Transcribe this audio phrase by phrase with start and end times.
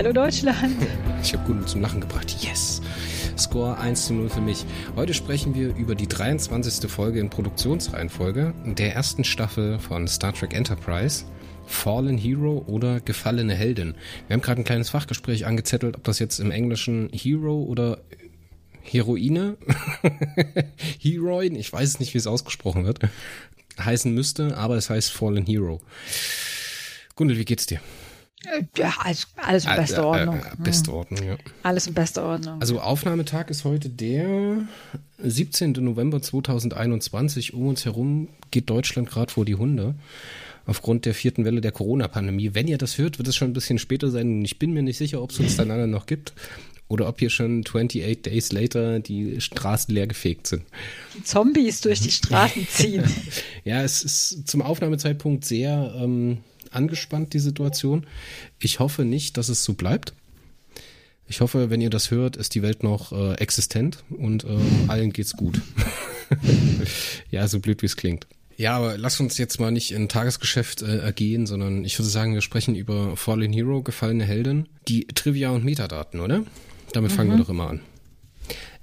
[0.00, 0.76] Hallo Deutschland.
[1.22, 2.34] Ich habe Gundel zum Lachen gebracht.
[2.40, 2.80] Yes!
[3.36, 4.64] Score 1 zu 0 für mich.
[4.96, 6.90] Heute sprechen wir über die 23.
[6.90, 11.26] Folge in Produktionsreihenfolge der ersten Staffel von Star Trek Enterprise.
[11.66, 13.94] Fallen Hero oder Gefallene Heldin.
[14.26, 18.00] Wir haben gerade ein kleines Fachgespräch angezettelt, ob das jetzt im Englischen Hero oder
[18.80, 19.58] Heroine,
[20.98, 23.00] Heroin, ich weiß nicht, wie es ausgesprochen wird,
[23.78, 25.82] heißen müsste, aber es heißt Fallen Hero.
[27.16, 27.82] Gundel, wie geht's dir?
[28.76, 30.36] Ja, alles, alles in bester Ordnung.
[30.36, 31.36] Äh, äh, beste Ordnung, ja.
[31.62, 32.60] Alles in bester Ordnung.
[32.60, 34.66] Also Aufnahmetag ist heute der
[35.18, 35.72] 17.
[35.72, 37.52] November 2021.
[37.52, 39.94] Um uns herum geht Deutschland gerade vor die Hunde.
[40.64, 42.54] Aufgrund der vierten Welle der Corona-Pandemie.
[42.54, 44.38] Wenn ihr das hört, wird es schon ein bisschen später sein.
[44.38, 46.32] Und ich bin mir nicht sicher, ob es uns dann alle noch gibt
[46.88, 50.64] oder ob hier schon 28 Days later die Straßen leer gefegt sind.
[51.16, 53.04] Die Zombies durch die Straßen ziehen.
[53.64, 56.38] ja, es ist zum Aufnahmezeitpunkt sehr ähm,
[56.70, 58.06] angespannt, die Situation.
[58.58, 60.14] Ich hoffe nicht, dass es so bleibt.
[61.26, 65.12] Ich hoffe, wenn ihr das hört, ist die Welt noch äh, existent und äh, allen
[65.12, 65.60] geht's gut.
[67.30, 68.26] ja, so blöd wie es klingt.
[68.56, 72.34] Ja, aber lass uns jetzt mal nicht in Tagesgeschäft äh, ergehen, sondern ich würde sagen,
[72.34, 76.42] wir sprechen über Fallen Hero, gefallene Helden, die Trivia und Metadaten, oder?
[76.92, 77.34] Damit fangen mhm.
[77.34, 77.80] wir doch immer an.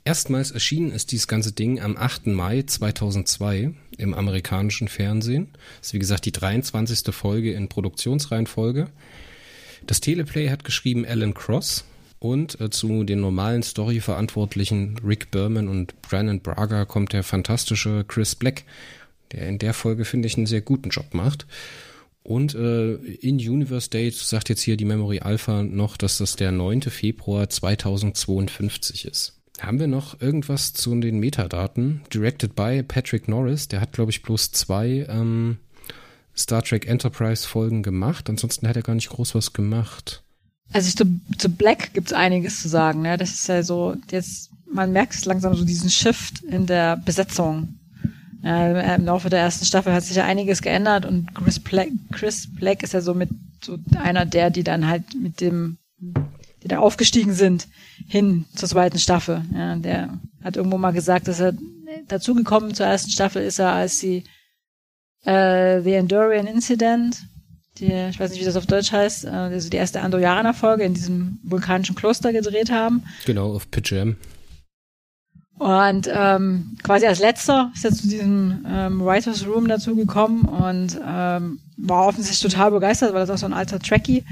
[0.08, 2.28] Erstmals erschienen ist dieses ganze Ding am 8.
[2.28, 5.50] Mai 2002 im amerikanischen Fernsehen.
[5.80, 7.14] Das ist wie gesagt die 23.
[7.14, 8.88] Folge in Produktionsreihenfolge.
[9.86, 11.84] Das Teleplay hat geschrieben Alan Cross
[12.20, 18.34] und äh, zu den normalen Story-Verantwortlichen Rick Berman und Brandon Braga kommt der fantastische Chris
[18.34, 18.64] Black,
[19.34, 21.46] der in der Folge, finde ich, einen sehr guten Job macht.
[22.24, 26.54] Und äh, in Universe Date sagt jetzt hier die Memory Alpha noch, dass das der
[26.54, 26.84] 9.
[26.84, 29.37] Februar 2052 ist.
[29.60, 32.02] Haben wir noch irgendwas zu den Metadaten?
[32.14, 35.58] Directed by Patrick Norris, der hat, glaube ich, bloß zwei ähm,
[36.36, 38.30] Star Trek Enterprise Folgen gemacht.
[38.30, 40.24] Ansonsten hat er gar nicht groß was gemacht.
[40.74, 43.02] Also zu, zu Black gibt's einiges zu sagen.
[43.02, 43.18] Ne?
[43.18, 47.78] Das ist ja so, jetzt, man merkt langsam so diesen Shift in der Besetzung
[48.44, 52.48] äh, Im Laufe der ersten Staffel hat sich ja einiges geändert und Chris Black, Chris
[52.48, 53.30] Black ist ja so mit
[53.64, 55.78] so einer der, die dann halt mit dem,
[56.64, 57.68] die da aufgestiegen sind,
[58.08, 59.44] hin zur zweiten Staffel.
[59.54, 61.54] Ja, der hat irgendwo mal gesagt, dass er
[62.08, 64.24] dazugekommen zur ersten Staffel ist er, als sie
[65.24, 67.24] äh, The Endurian Incident,
[67.80, 70.94] die, ich weiß nicht, wie das auf Deutsch heißt, äh, also die erste Andorianer-Folge in
[70.94, 73.04] diesem vulkanischen Kloster gedreht haben.
[73.26, 74.16] Genau, auf Pijam.
[75.60, 81.00] Und ähm, quasi als letzter ist er zu diesem ähm, Writers Room dazu gekommen und
[81.04, 84.24] ähm, war offensichtlich total begeistert, weil das auch so ein alter Trekkie.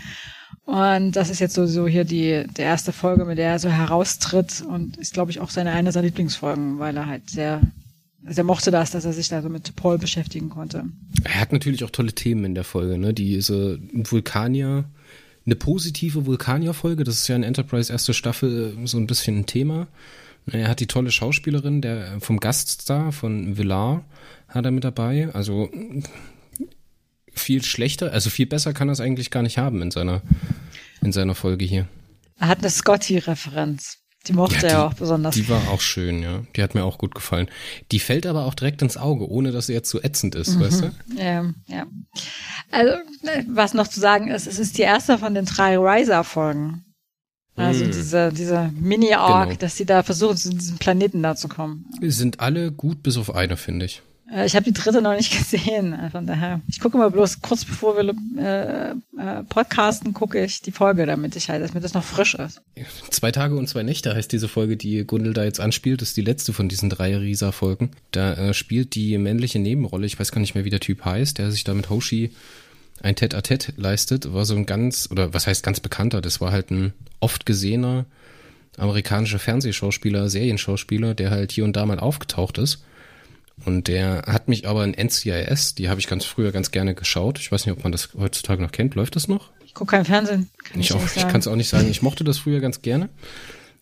[0.65, 3.69] Und das ist jetzt so, so hier die, die erste Folge, mit der er so
[3.69, 7.61] heraustritt und ist, glaube ich, auch seine eine seiner Lieblingsfolgen, weil er halt sehr,
[8.27, 10.85] sehr mochte das, dass er sich da so mit Paul beschäftigen konnte.
[11.23, 13.13] Er hat natürlich auch tolle Themen in der Folge, ne?
[13.13, 14.85] Diese Vulkanier,
[15.45, 19.87] eine positive Vulkanier-Folge, das ist ja in Enterprise erste Staffel so ein bisschen ein Thema.
[20.51, 24.03] Er hat die tolle Schauspielerin, der vom Gaststar von Villar
[24.47, 25.29] hat er mit dabei.
[25.33, 25.69] Also
[27.35, 30.21] viel schlechter, also viel besser kann er es eigentlich gar nicht haben in seiner,
[31.01, 31.87] in seiner Folge hier.
[32.39, 33.99] Er hat eine Scotty-Referenz.
[34.27, 35.35] Die mochte ja, die, er auch besonders.
[35.35, 36.43] Die war auch schön, ja.
[36.55, 37.47] Die hat mir auch gut gefallen.
[37.91, 40.55] Die fällt aber auch direkt ins Auge, ohne dass sie jetzt zu so ätzend ist,
[40.55, 40.61] mhm.
[40.61, 40.91] weißt du?
[41.15, 41.85] Ja, ja.
[42.71, 42.95] Also,
[43.47, 46.85] was noch zu sagen ist, es ist die erste von den drei Riser-Folgen.
[47.55, 47.91] Also mm.
[47.91, 49.59] diese, diese Mini-Arc, genau.
[49.59, 51.85] dass sie da versuchen, zu diesem Planeten da zu kommen.
[52.01, 54.01] Sind alle gut, bis auf eine, finde ich.
[54.35, 56.61] Äh, ich habe die dritte noch nicht gesehen, äh, von daher.
[56.67, 61.35] Ich gucke mal bloß kurz bevor wir äh, äh, podcasten, gucke ich die Folge, damit
[61.35, 62.61] ich halt, dass mir das noch frisch ist.
[63.09, 66.17] Zwei Tage und zwei Nächte heißt diese Folge, die Gundel da jetzt anspielt, das ist
[66.17, 67.91] die letzte von diesen drei Risa-Folgen.
[68.11, 71.37] Da äh, spielt die männliche Nebenrolle, ich weiß gar nicht mehr, wie der Typ heißt,
[71.37, 72.31] der sich da mit Hoshi
[73.01, 76.71] ein Tête-à-Tête leistet, war so ein ganz, oder was heißt ganz bekannter, das war halt
[76.71, 78.05] ein oft gesehener
[78.77, 82.83] amerikanischer Fernsehschauspieler, Serienschauspieler, der halt hier und da mal aufgetaucht ist.
[83.63, 87.39] Und der hat mich aber in NCIS, die habe ich ganz früher ganz gerne geschaut.
[87.39, 88.95] Ich weiß nicht, ob man das heutzutage noch kennt.
[88.95, 89.51] Läuft das noch?
[89.65, 90.49] Ich gucke kein Fernsehen.
[90.63, 91.89] Kann ich ich, ich kann es auch nicht sagen.
[91.89, 93.09] Ich mochte das früher ganz gerne,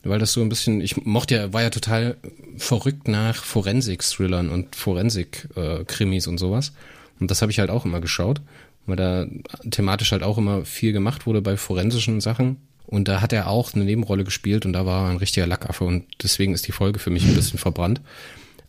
[0.04, 2.18] weil das so ein bisschen, ich mochte ja, war ja total
[2.58, 6.74] verrückt nach Forensik-Thrillern und Forensik-Krimis und sowas.
[7.20, 8.42] Und das habe ich halt auch immer geschaut
[8.86, 9.25] weil da
[9.70, 12.58] thematisch halt auch immer viel gemacht wurde bei forensischen Sachen.
[12.86, 15.86] Und da hat er auch eine Nebenrolle gespielt und da war er ein richtiger Lackaffe
[15.86, 18.02] und deswegen ist die Folge für mich ein bisschen verbrannt.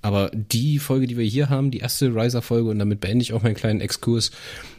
[0.04, 3.42] Aber die Folge, die wir hier haben, die erste Riser-Folge und damit beende ich auch
[3.42, 4.32] meinen kleinen Exkurs,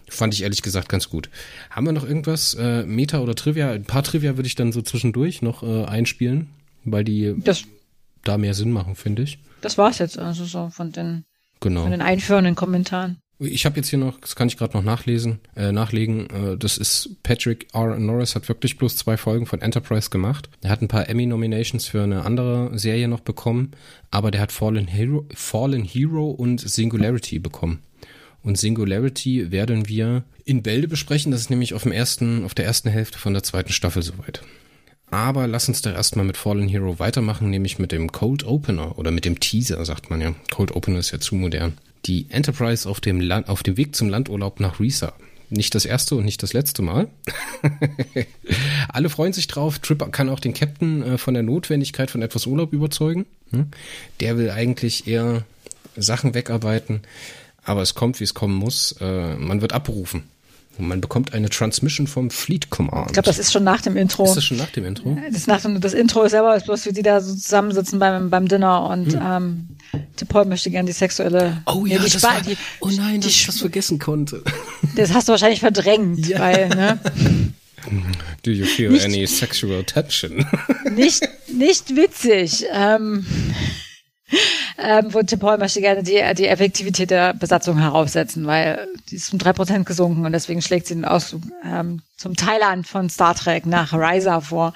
[0.07, 1.31] fand ich ehrlich gesagt ganz gut.
[1.71, 3.71] Haben wir noch irgendwas, äh, Meta oder Trivia?
[3.71, 6.49] Ein paar Trivia würde ich dann so zwischendurch noch äh, einspielen,
[6.83, 7.63] weil die das,
[8.23, 9.39] da mehr Sinn machen, finde ich.
[9.61, 11.25] Das war's jetzt, also so von den
[11.59, 11.81] Genau.
[11.81, 13.17] Von den einführenden Kommentaren.
[13.37, 16.29] Ich habe jetzt hier noch, das kann ich gerade noch nachlesen, äh, nachlegen.
[16.29, 17.99] Äh, das ist Patrick R.
[17.99, 20.49] Norris hat wirklich bloß zwei Folgen von Enterprise gemacht.
[20.61, 23.71] Er hat ein paar Emmy-Nominations für eine andere Serie noch bekommen,
[24.09, 27.79] aber der hat Fallen Hero, Fallen Hero und Singularity bekommen.
[28.41, 31.31] Und Singularity werden wir in Bälde besprechen.
[31.31, 34.43] Das ist nämlich auf dem ersten, auf der ersten Hälfte von der zweiten Staffel soweit.
[35.11, 39.11] Aber lass uns da erstmal mit Fallen Hero weitermachen, nämlich mit dem Cold Opener oder
[39.11, 40.35] mit dem Teaser, sagt man ja.
[40.51, 41.73] Cold Opener ist ja zu modern
[42.05, 45.13] die Enterprise auf dem, Land, auf dem Weg zum Landurlaub nach Risa.
[45.49, 47.07] Nicht das erste und nicht das letzte Mal.
[48.89, 49.79] Alle freuen sich drauf.
[49.79, 53.25] Trip kann auch den Captain äh, von der Notwendigkeit von etwas Urlaub überzeugen.
[53.51, 53.67] Hm?
[54.19, 55.43] Der will eigentlich eher
[55.95, 57.01] Sachen wegarbeiten,
[57.63, 58.95] aber es kommt, wie es kommen muss.
[58.99, 60.23] Äh, man wird abberufen.
[60.77, 63.07] Und man bekommt eine Transmission vom Fleet Command.
[63.07, 64.25] Ich glaube, das ist schon nach dem Intro.
[64.25, 65.17] Ist das schon nach dem Intro?
[65.27, 67.97] Das, ist nach dem, das Intro ist selber ist bloß, wie die da so zusammensitzen
[67.99, 69.21] beim, beim Dinner und hm.
[69.23, 69.67] ähm,
[70.27, 71.61] Paul möchte gerne die sexuelle.
[71.65, 74.43] Oh ja, die das war, die, oh nein, die, dass ich das vergessen konnte.
[74.95, 76.39] Das hast du wahrscheinlich verdrängt, ja.
[76.39, 76.99] weil, ne?
[78.43, 80.45] Do you feel nicht, any sexual tension?
[80.95, 82.65] Nicht, nicht witzig.
[82.71, 83.25] Ähm,
[84.77, 89.31] ähm, wo Tim Paul möchte gerne die, die Effektivität der Besatzung heraufsetzen, weil die ist
[89.31, 93.35] um drei Prozent gesunken und deswegen schlägt sie den Ausflug ähm, zum Thailand von Star
[93.35, 94.73] Trek nach Risa vor.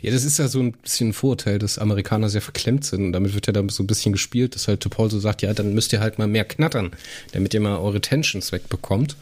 [0.00, 3.12] Ja, das ist ja so ein bisschen ein Vorurteil, dass Amerikaner sehr verklemmt sind und
[3.12, 5.74] damit wird ja dann so ein bisschen gespielt, dass halt Paul so sagt, ja, dann
[5.74, 6.92] müsst ihr halt mal mehr knattern,
[7.32, 9.16] damit ihr mal eure Tensions wegbekommt.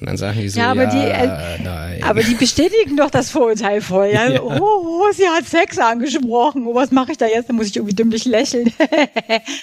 [0.00, 2.02] Und dann sagen die so, ja, aber, ja, die, äh, nein.
[2.02, 4.10] aber die bestätigen doch das Vorurteil voll.
[4.12, 4.28] Ja?
[4.30, 4.42] ja.
[4.42, 6.66] Oh, oh, sie hat Sex angesprochen.
[6.66, 7.50] Oh, was mache ich da jetzt?
[7.50, 8.72] Dann muss ich irgendwie dümmlich lächeln.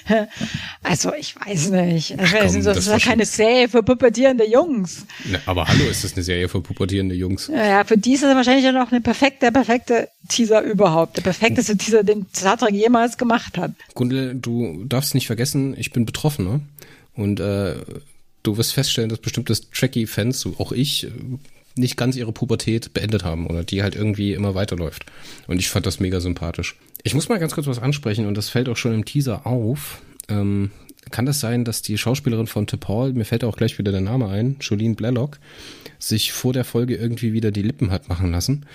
[0.84, 2.16] also, ich weiß nicht.
[2.20, 5.08] Ach, komm, das, das ist keine Serie für pubertierende Jungs.
[5.26, 7.50] Na, aber hallo, ist das eine Serie für pubertierende Jungs?
[7.52, 11.18] Ja, für die ist das wahrscheinlich ja noch eine perfekte, der perfekte Teaser überhaupt.
[11.18, 13.72] Der perfekteste Teaser, den Star Trek jemals gemacht hat.
[13.96, 16.60] Gundel, du darfst nicht vergessen, ich bin Betroffener.
[17.16, 17.76] Und äh,
[18.44, 21.08] du wirst feststellen, dass bestimmte Trekkie-Fans, so auch ich,
[21.76, 25.06] nicht ganz ihre Pubertät beendet haben oder die halt irgendwie immer weiterläuft.
[25.48, 26.76] Und ich fand das mega sympathisch.
[27.04, 30.02] Ich muss mal ganz kurz was ansprechen und das fällt auch schon im Teaser auf.
[30.28, 30.72] Ähm,
[31.12, 34.28] kann das sein, dass die Schauspielerin von T'Pol, mir fällt auch gleich wieder der Name
[34.28, 35.40] ein, Jolene Blalock,
[35.98, 38.66] sich vor der Folge irgendwie wieder die Lippen hat machen lassen?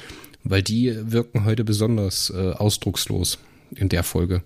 [0.42, 3.38] Weil die wirken heute besonders äh, ausdruckslos
[3.74, 4.42] in der Folge.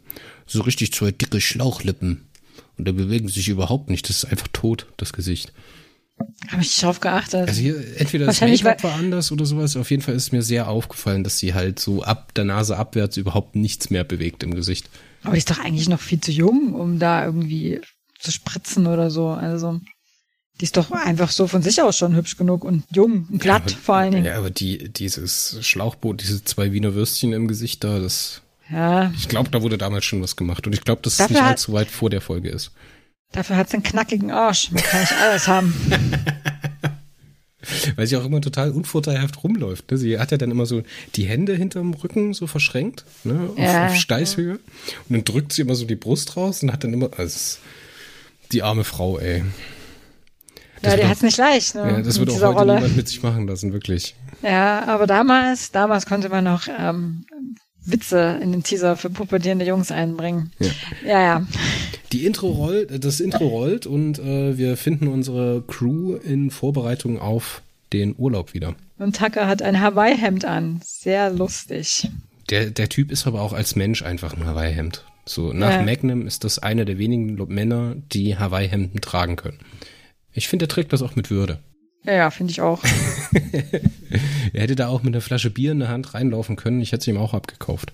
[0.46, 2.27] So richtig zwei dicke Schlauchlippen.
[2.78, 4.08] Und da bewegen sich überhaupt nicht.
[4.08, 5.52] Das ist einfach tot, das Gesicht.
[6.48, 7.48] Habe ich nicht drauf geachtet.
[7.48, 9.76] Also hier, entweder das Make-up war anders oder sowas.
[9.76, 13.16] Auf jeden Fall ist mir sehr aufgefallen, dass sie halt so ab der Nase abwärts
[13.16, 14.88] überhaupt nichts mehr bewegt im Gesicht.
[15.22, 17.80] Aber die ist doch eigentlich noch viel zu jung, um da irgendwie
[18.18, 19.28] zu spritzen oder so.
[19.28, 19.80] Also
[20.60, 23.70] die ist doch einfach so von sich aus schon hübsch genug und jung und glatt
[23.70, 24.24] ja, aber, vor allen Dingen.
[24.24, 29.12] Ja, aber die, dieses Schlauchboot, diese zwei Wiener Würstchen im Gesicht da, das ja.
[29.16, 30.66] Ich glaube, da wurde damals schon was gemacht.
[30.66, 32.72] Und ich glaube, dass es nicht allzu weit vor der Folge ist.
[33.32, 34.70] Dafür hat es einen knackigen Arsch.
[34.72, 35.74] Man kann nicht alles haben.
[37.96, 39.90] Weil sie auch immer total unvorteilhaft rumläuft.
[39.90, 39.98] Ne?
[39.98, 40.82] Sie hat ja dann immer so
[41.16, 43.50] die Hände hinterm Rücken so verschränkt, ne?
[43.50, 44.52] auf, ja, auf Steißhöhe.
[44.52, 44.94] Ja.
[45.08, 47.58] Und dann drückt sie immer so die Brust raus und hat dann immer, also
[48.52, 49.44] die arme Frau, ey.
[50.80, 51.74] Das ja, die hat es nicht leicht.
[51.74, 51.90] Ne?
[51.90, 52.74] Ja, das würde auch heute Rolle.
[52.76, 54.14] niemand mit sich machen lassen, wirklich.
[54.42, 57.26] Ja, aber damals, damals konnte man noch ähm,
[57.84, 60.52] Witze in den Teaser für pubertierende Jungs einbringen.
[60.58, 60.70] Ja,
[61.04, 61.20] ja.
[61.20, 61.46] ja.
[62.12, 67.62] Die Intro rollt, das Intro rollt und äh, wir finden unsere Crew in Vorbereitung auf
[67.92, 68.74] den Urlaub wieder.
[68.98, 70.80] Und Tucker hat ein Hawaii-Hemd an.
[70.84, 72.08] Sehr lustig.
[72.50, 75.04] Der, der Typ ist aber auch als Mensch einfach ein Hawaii-Hemd.
[75.26, 75.82] So, nach ja.
[75.82, 79.58] Magnum ist das einer der wenigen Männer, die Hawaii-Hemden tragen können.
[80.32, 81.58] Ich finde, er trägt das auch mit Würde.
[82.08, 82.82] Ja, ja, finde ich auch.
[84.54, 86.80] er hätte da auch mit einer Flasche Bier in der Hand reinlaufen können.
[86.80, 87.92] Ich hätte sie ihm auch abgekauft.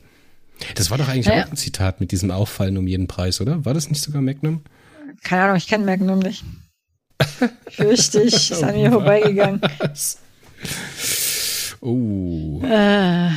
[0.76, 3.64] Das war doch eigentlich ja, auch ein Zitat mit diesem Auffallen um jeden Preis, oder?
[3.64, 4.62] War das nicht sogar Magnum?
[5.24, 6.44] Keine Ahnung, ich kenne Magnum nicht.
[7.70, 9.60] Fürchte ich, ist an mir vorbeigegangen.
[11.80, 12.60] Oh.
[12.62, 13.30] Äh,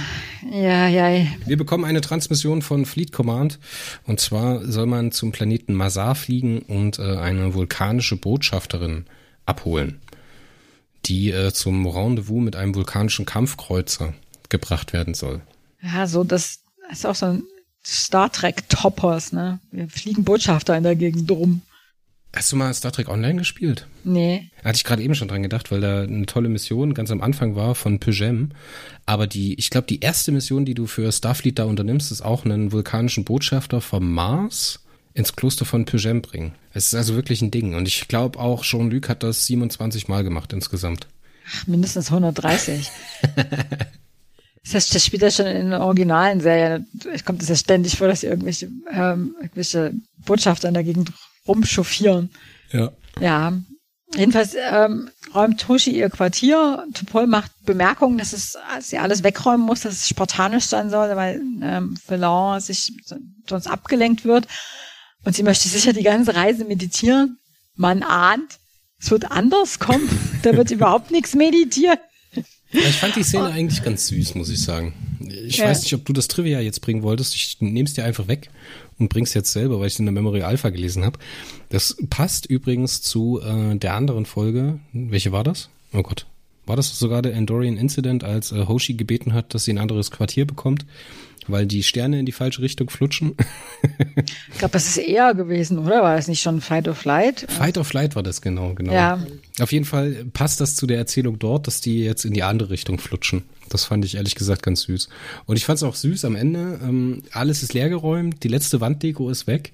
[0.52, 1.26] ja, ja.
[1.48, 3.58] Wir bekommen eine Transmission von Fleet Command.
[4.06, 9.06] Und zwar soll man zum Planeten Masar fliegen und äh, eine vulkanische Botschafterin
[9.48, 10.02] abholen
[11.08, 14.14] die äh, zum Rendezvous mit einem vulkanischen Kampfkreuzer
[14.50, 15.42] gebracht werden soll.
[15.82, 16.60] Ja, so das
[16.92, 17.44] ist auch so ein
[17.86, 19.60] Star Trek Toppers, ne?
[19.72, 21.62] Wir fliegen Botschafter in der Gegend drum.
[22.36, 23.88] Hast du mal Star Trek Online gespielt?
[24.04, 24.52] Nee.
[24.64, 27.56] Hatte ich gerade eben schon dran gedacht, weil da eine tolle Mission ganz am Anfang
[27.56, 28.52] war von Pygem.
[29.06, 32.46] Aber die, ich glaube, die erste Mission, die du für Starfleet da unternimmst, ist auch
[32.46, 34.84] einen vulkanischen Botschafter vom Mars
[35.18, 36.54] ins Kloster von Pugem bringen.
[36.74, 37.74] Es ist also wirklich ein Ding.
[37.74, 41.08] Und ich glaube auch, Jean-Luc hat das 27 Mal gemacht insgesamt.
[41.50, 42.90] Ach, mindestens 130.
[44.64, 46.86] Das heißt, das spielt ja schon in der originalen Serie.
[47.14, 49.94] Ich kommt es ja ständig vor, dass sie irgendwelche, ähm, irgendwelche
[50.26, 51.14] Botschafter in der Gegend
[51.48, 52.30] rumchauffieren.
[52.74, 52.92] Ja.
[53.22, 53.54] Ja.
[54.14, 56.86] Jedenfalls ähm, räumt Toshi ihr Quartier.
[56.94, 61.16] Topol macht Bemerkungen, dass es dass sie alles wegräumen muss, dass es spartanisch sein soll,
[61.16, 62.92] weil ähm, Velan sich
[63.48, 64.48] sonst abgelenkt wird.
[65.24, 67.38] Und sie möchte sicher die ganze Reise meditieren.
[67.76, 68.60] Man ahnt,
[69.00, 70.08] es wird anders kommen.
[70.44, 72.00] da wird überhaupt nichts meditieren.
[72.72, 74.94] Ja, ich fand die Szene eigentlich ganz süß, muss ich sagen.
[75.22, 75.66] Ich ja.
[75.66, 77.34] weiß nicht, ob du das Trivia jetzt bringen wolltest.
[77.36, 78.50] Ich nehme es dir einfach weg
[79.00, 81.18] und bring's jetzt selber, weil ich in der Memory Alpha gelesen habe.
[81.70, 84.80] Das passt übrigens zu äh, der anderen Folge.
[84.92, 85.70] Welche war das?
[85.94, 86.26] Oh Gott.
[86.66, 90.12] War das sogar der Endorian Incident, als äh, Hoshi gebeten hat, dass sie ein anderes
[90.12, 90.86] Quartier bekommt?
[91.48, 93.36] Weil die Sterne in die falsche Richtung flutschen.
[94.52, 96.02] ich glaube, das ist eher gewesen, oder?
[96.02, 97.46] War das nicht schon Fight or Flight?
[97.50, 98.94] Fight or Flight war das genau, genau.
[98.94, 99.26] Ja.
[99.60, 102.70] Auf jeden Fall passt das zu der Erzählung dort, dass die jetzt in die andere
[102.70, 103.44] Richtung flutschen.
[103.70, 105.10] Das fand ich ehrlich gesagt ganz süß.
[105.46, 106.80] Und ich fand es auch süß am Ende.
[106.82, 109.74] Ähm, alles ist leergeräumt, die letzte Wanddeko ist weg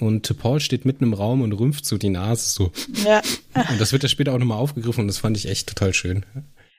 [0.00, 2.72] und Paul steht mitten im Raum und rümpft so die Nase so.
[3.04, 3.22] Ja.
[3.70, 6.24] Und das wird ja später auch nochmal aufgegriffen und das fand ich echt total schön.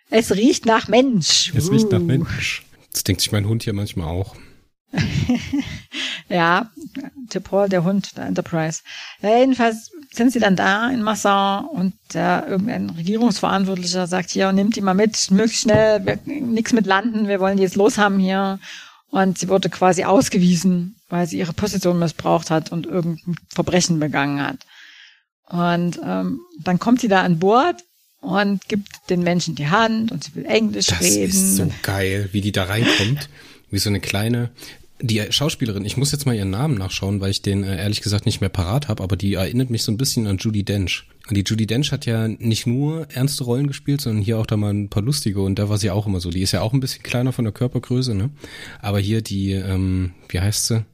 [0.10, 1.52] Es riecht nach Mensch.
[1.56, 2.06] Es riecht nach uh.
[2.06, 2.64] Mensch.
[2.96, 4.38] Das denkt sich mein Hund hier manchmal auch.
[6.30, 6.72] ja,
[7.44, 8.84] Paul, der Hund der Enterprise.
[9.22, 14.78] Ja, jedenfalls sind sie dann da in Masson und der, irgendein Regierungsverantwortlicher sagt hier, nimmt
[14.78, 18.60] die mal mit, möglichst schnell, nichts mit landen, wir wollen die jetzt los haben hier.
[19.10, 24.42] Und sie wurde quasi ausgewiesen, weil sie ihre Position missbraucht hat und irgendein Verbrechen begangen
[24.42, 24.60] hat.
[25.50, 27.84] Und ähm, dann kommt sie da an Bord
[28.26, 31.28] und gibt den Menschen die Hand und sie will Englisch das reden.
[31.28, 33.30] Das ist so geil, wie die da reinkommt,
[33.72, 34.50] wie so eine kleine.
[35.02, 38.26] Die Schauspielerin, ich muss jetzt mal ihren Namen nachschauen, weil ich den äh, ehrlich gesagt
[38.26, 41.04] nicht mehr parat habe, aber die erinnert mich so ein bisschen an Judy Dench.
[41.28, 44.56] Und die Judy Dench hat ja nicht nur ernste Rollen gespielt, sondern hier auch da
[44.56, 46.30] mal ein paar lustige und da war sie auch immer so.
[46.30, 48.30] Die ist ja auch ein bisschen kleiner von der Körpergröße, ne?
[48.82, 50.86] Aber hier die, ähm, wie heißt sie?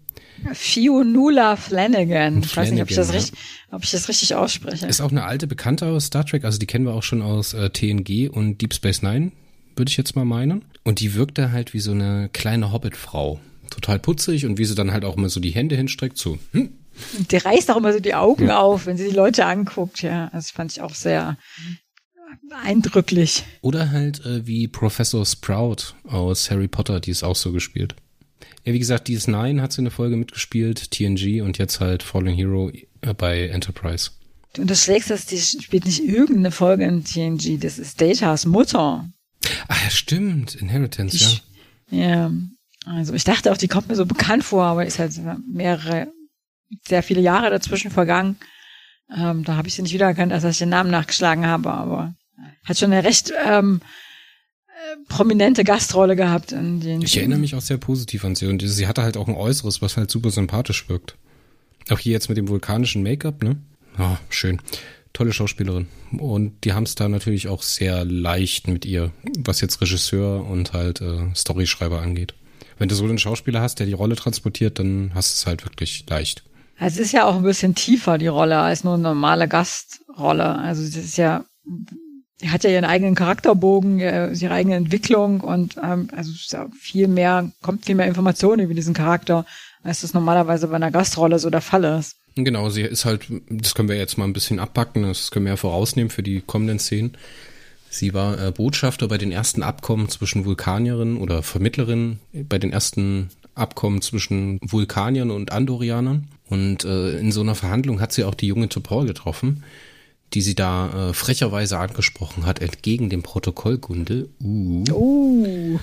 [0.54, 2.40] Fionnuala Flanagan.
[2.40, 3.16] Ich weiß nicht, ob ich, das ja.
[3.16, 3.40] richtig,
[3.72, 4.88] ob ich das richtig ausspreche.
[4.88, 7.54] Ist auch eine alte Bekannte aus Star Trek, also die kennen wir auch schon aus
[7.54, 9.32] äh, TNG und Deep Space Nine,
[9.76, 10.66] würde ich jetzt mal meinen.
[10.84, 13.40] Und die wirkte halt wie so eine kleine Hobbit-Frau.
[13.70, 16.78] Total putzig und wie sie dann halt auch immer so die Hände hinstreckt, so, hm.
[17.32, 18.60] Die reißt auch immer so die Augen ja.
[18.60, 20.30] auf, wenn sie die Leute anguckt, ja.
[20.34, 21.38] Das fand ich auch sehr
[22.64, 23.44] eindrücklich.
[23.62, 27.96] Oder halt äh, wie Professor Sprout aus Harry Potter, die ist auch so gespielt.
[28.66, 32.72] Ja, wie gesagt, DS9 hat sie eine Folge mitgespielt, TNG und jetzt halt Fallen Hero
[33.02, 34.12] äh, bei Enterprise.
[34.54, 39.10] Du unterschlägst das, die spielt nicht irgendeine Folge in TNG, das ist Datas Mutter.
[39.68, 41.42] Ah, ja, stimmt, Inheritance, die, ja.
[41.92, 42.32] Ja,
[42.86, 45.14] also ich dachte auch, die kommt mir so bekannt vor, aber ist halt
[45.48, 46.08] mehrere,
[46.88, 48.38] sehr viele Jahre dazwischen vergangen.
[49.16, 52.16] Ähm, da habe ich sie nicht wiedererkannt, als ich den Namen nachgeschlagen habe, aber
[52.64, 53.82] hat schon eine recht ähm,
[55.08, 57.02] prominente Gastrolle gehabt in den.
[57.02, 59.82] Ich erinnere mich auch sehr positiv an sie und sie hatte halt auch ein Äußeres,
[59.82, 61.16] was halt super sympathisch wirkt.
[61.90, 63.58] Auch hier jetzt mit dem vulkanischen Make-up, ne?
[63.98, 64.62] Ah, schön.
[65.14, 65.88] Tolle Schauspielerin.
[66.18, 70.74] Und die haben es da natürlich auch sehr leicht mit ihr, was jetzt Regisseur und
[70.74, 72.34] halt äh, Storyschreiber angeht.
[72.78, 75.66] Wenn du so einen Schauspieler hast, der die Rolle transportiert, dann hast du es halt
[75.66, 76.44] wirklich leicht.
[76.80, 80.58] Es ist ja auch ein bisschen tiefer, die Rolle, als nur eine normale Gastrolle.
[80.58, 81.46] Also es ist ja
[82.48, 86.32] hat ja ihren eigenen Charakterbogen, ihre eigene Entwicklung und ähm, also
[86.80, 89.46] viel mehr, kommt viel mehr Informationen über diesen Charakter,
[89.84, 92.18] als das normalerweise bei einer Gastrolle so der Fall ist.
[92.36, 95.54] Genau, sie ist halt, das können wir jetzt mal ein bisschen abpacken, das können wir
[95.54, 97.18] ja vorausnehmen für die kommenden Szenen.
[97.90, 103.30] Sie war äh, Botschafter bei den ersten Abkommen zwischen Vulkanierinnen oder Vermittlerin bei den ersten
[103.54, 106.30] Abkommen zwischen Vulkaniern und Andorianern.
[106.48, 109.64] Und äh, in so einer Verhandlung hat sie auch die junge Topol getroffen,
[110.34, 114.30] die sie da äh, frecherweise angesprochen hat, entgegen dem Protokoll Gunde.
[114.42, 114.84] Uh.
[114.92, 115.80] Uh.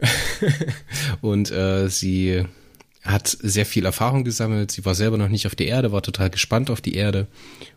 [1.20, 2.44] und äh, sie
[3.02, 4.70] hat sehr viel Erfahrung gesammelt.
[4.70, 7.28] Sie war selber noch nicht auf der Erde, war total gespannt auf die Erde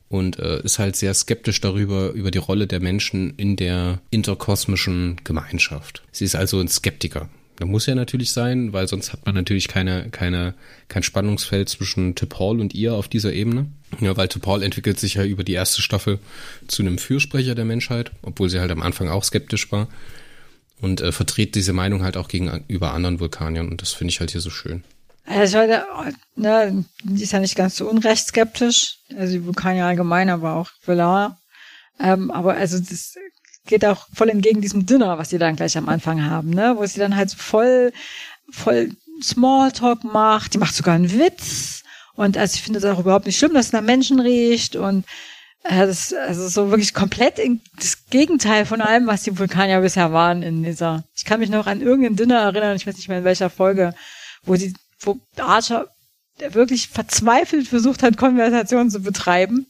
[0.08, 5.22] und äh, ist halt sehr skeptisch darüber, über die Rolle der Menschen in der interkosmischen
[5.24, 6.04] Gemeinschaft.
[6.12, 7.30] Sie ist also ein Skeptiker.
[7.60, 10.54] Da muss ja natürlich sein, weil sonst hat man natürlich keine, keine,
[10.88, 13.68] kein Spannungsfeld zwischen T'Pol und ihr auf dieser Ebene.
[14.00, 16.20] Ja, weil T'Pol entwickelt sich ja über die erste Staffel
[16.70, 19.90] zu einem Fürsprecher der Menschheit, obwohl sie halt am Anfang auch skeptisch war.
[20.80, 23.68] Und äh, vertritt diese Meinung halt auch gegenüber anderen Vulkaniern.
[23.68, 24.86] Und das finde ich halt hier so schön.
[25.26, 25.58] Also,
[26.38, 29.00] ne, die ist ja nicht ganz so unrecht skeptisch.
[29.18, 31.42] Also die Vulkanier allgemein, aber auch Velar.
[32.00, 33.16] Ähm, aber also das
[33.66, 36.74] geht auch voll entgegen diesem Dinner, was die dann gleich am Anfang haben, ne?
[36.78, 37.92] Wo sie dann halt voll,
[38.52, 40.54] voll Smalltalk macht.
[40.54, 41.84] Die macht sogar einen Witz.
[42.16, 44.76] Und also ich finde es auch überhaupt nicht schlimm, dass es nach Menschen riecht.
[44.76, 45.06] Und
[45.64, 50.12] äh, das, also so wirklich komplett in, das Gegenteil von allem, was die Vulkanier bisher
[50.14, 51.04] waren in dieser.
[51.16, 53.94] Ich kann mich noch an irgendein Dinner erinnern, ich weiß nicht mehr in welcher Folge,
[54.44, 55.88] wo die, wo Archer
[56.52, 59.68] wirklich verzweifelt versucht hat, Konversation zu betreiben.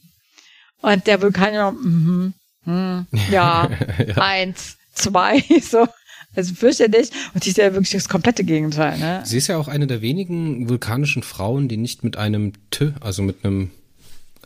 [0.81, 2.33] Und der Vulkanier, mhm,
[2.69, 3.69] hm, ja,
[4.07, 5.87] ja, eins, zwei, so.
[6.35, 7.09] Also fürchterlich.
[7.33, 8.99] Und die ist ja wirklich das komplette Gegenteil.
[8.99, 9.21] Ne?
[9.25, 13.23] Sie ist ja auch eine der wenigen vulkanischen Frauen, die nicht mit einem T, also
[13.23, 13.71] mit einem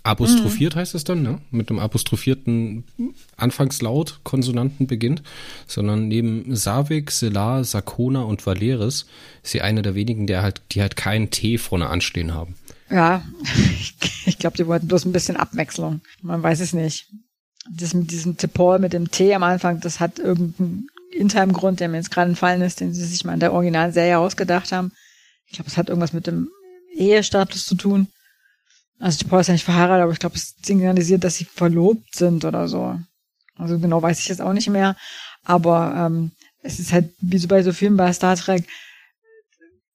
[0.03, 0.79] apostrophiert mhm.
[0.79, 1.39] heißt es dann, ne?
[1.51, 2.83] mit einem apostrophierten
[3.37, 5.23] Anfangslaut Konsonanten beginnt,
[5.67, 9.05] sondern neben Savik, Selar, Sakona und Valeris
[9.43, 12.55] ist sie eine der wenigen, der halt, die halt keinen T vorne anstehen haben.
[12.89, 13.23] Ja,
[13.79, 16.01] ich, ich glaube, die wollten bloß ein bisschen Abwechslung.
[16.21, 17.07] Man weiß es nicht.
[17.69, 21.87] Das mit diesem Tipol mit dem T am Anfang, das hat irgendeinen internen Grund, der
[21.87, 24.91] mir jetzt gerade entfallen ist, den sie sich mal in der Originalserie ausgedacht haben.
[25.47, 26.49] Ich glaube, es hat irgendwas mit dem
[26.93, 28.07] Ehestatus zu tun.
[28.99, 32.45] Also Paul ist ja nicht verheiratet, aber ich glaube, es signalisiert, dass sie verlobt sind
[32.45, 32.99] oder so.
[33.57, 34.95] Also genau weiß ich jetzt auch nicht mehr.
[35.43, 38.65] Aber ähm, es ist halt, wie so bei so Filmen bei Star Trek,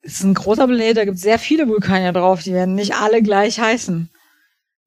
[0.02, 2.94] es ist ein großer Planet, da gibt es sehr viele Vulkanier drauf, die werden nicht
[2.94, 4.10] alle gleich heißen.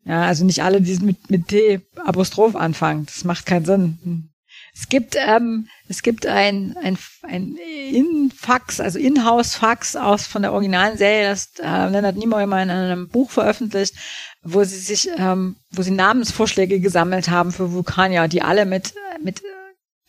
[0.04, 3.06] Ja, also nicht alle, die mit, mit T Apostroph anfangen.
[3.06, 4.32] Das macht keinen Sinn.
[4.74, 7.58] Es gibt, ähm, es gibt ein, ein, ein
[7.92, 13.10] In-Fax, also In-House-Fax aus von der originalen Serie, das äh, Leonard Nimoy mal in einem
[13.10, 13.96] Buch veröffentlicht,
[14.44, 19.42] wo sie sich, ähm, wo sie Namensvorschläge gesammelt haben für Vulkanier, die alle mit, mit,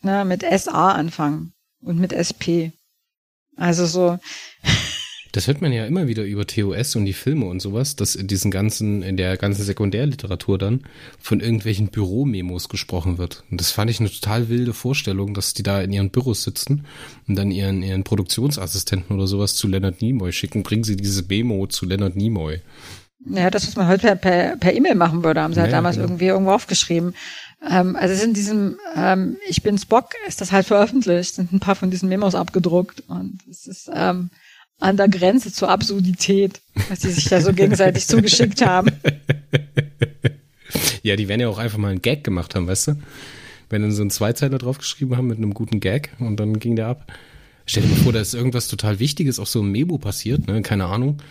[0.01, 2.71] ne, mit SA anfangen und mit SP.
[3.57, 4.17] Also so.
[5.33, 8.27] Das hört man ja immer wieder über TOS und die Filme und sowas, dass in
[8.27, 10.81] diesen ganzen, in der ganzen Sekundärliteratur dann
[11.19, 13.43] von irgendwelchen Büromemos gesprochen wird.
[13.49, 16.85] Und das fand ich eine total wilde Vorstellung, dass die da in ihren Büros sitzen
[17.27, 20.61] und dann ihren, ihren Produktionsassistenten oder sowas zu Leonard Nimoy schicken.
[20.61, 22.61] Bringen sie diese Memo zu Leonard Nimoy.
[23.25, 25.95] Ja, das, was man heute per, per E-Mail machen würde, haben sie halt ja, damals
[25.95, 26.09] genau.
[26.09, 27.15] irgendwie irgendwo aufgeschrieben.
[27.67, 31.53] Ähm, also es ist in diesem ähm, Ich bin Spock ist das halt veröffentlicht, sind
[31.53, 34.29] ein paar von diesen Memos abgedruckt und es ist ähm,
[34.79, 38.91] an der Grenze zur Absurdität, was die sich da so gegenseitig zugeschickt haben.
[41.03, 42.95] Ja, die werden ja auch einfach mal einen Gag gemacht haben, weißt du?
[43.69, 46.87] Wenn dann so einen Zweizeiler draufgeschrieben haben mit einem guten Gag und dann ging der
[46.87, 47.11] ab.
[47.65, 50.61] Stell dir mal vor, da ist irgendwas total Wichtiges auch so im Memo passiert, ne?
[50.61, 51.21] Keine Ahnung.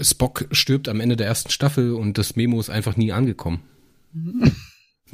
[0.00, 3.60] Spock stirbt am Ende der ersten Staffel und das Memo ist einfach nie angekommen.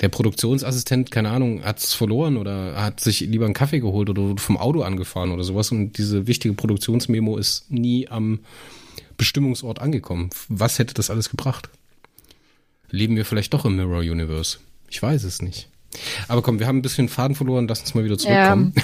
[0.00, 4.56] der Produktionsassistent, keine Ahnung, hat's verloren oder hat sich lieber einen Kaffee geholt oder vom
[4.56, 8.40] Auto angefahren oder sowas und diese wichtige Produktionsmemo ist nie am
[9.16, 10.30] Bestimmungsort angekommen.
[10.48, 11.68] Was hätte das alles gebracht?
[12.90, 14.58] Leben wir vielleicht doch im Mirror Universe?
[14.88, 15.68] Ich weiß es nicht.
[16.26, 18.74] Aber komm, wir haben ein bisschen Faden verloren, lass uns mal wieder zurückkommen.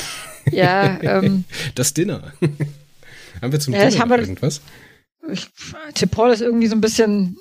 [0.50, 1.44] Ja, ja ähm,
[1.74, 2.32] das Dinner.
[3.42, 4.60] haben wir zum ja, Dinner noch irgendwas?
[5.30, 7.36] Ich, Paul ist irgendwie so ein bisschen,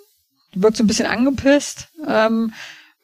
[0.54, 1.88] wirkt so ein bisschen angepisst.
[2.08, 2.54] Ähm,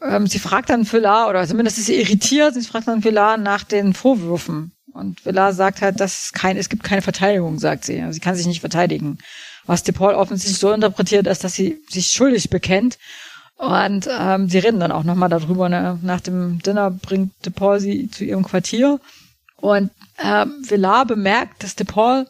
[0.07, 3.63] ähm, sie fragt dann Villar, oder zumindest ist sie irritiert, sie fragt dann Villar nach
[3.63, 4.71] den Vorwürfen.
[4.93, 7.99] Und Villar sagt halt, dass kein, es gibt keine Verteidigung, sagt sie.
[8.01, 9.17] Also sie kann sich nicht verteidigen.
[9.65, 12.97] Was DePaul offensichtlich so interpretiert ist, dass sie sich schuldig bekennt.
[13.57, 15.67] Und ähm, sie reden dann auch nochmal darüber.
[15.67, 15.99] Ne?
[16.01, 19.01] Nach dem Dinner bringt DePaul sie zu ihrem Quartier.
[19.57, 19.91] Und
[20.23, 22.27] ähm, Villar bemerkt, dass DePaul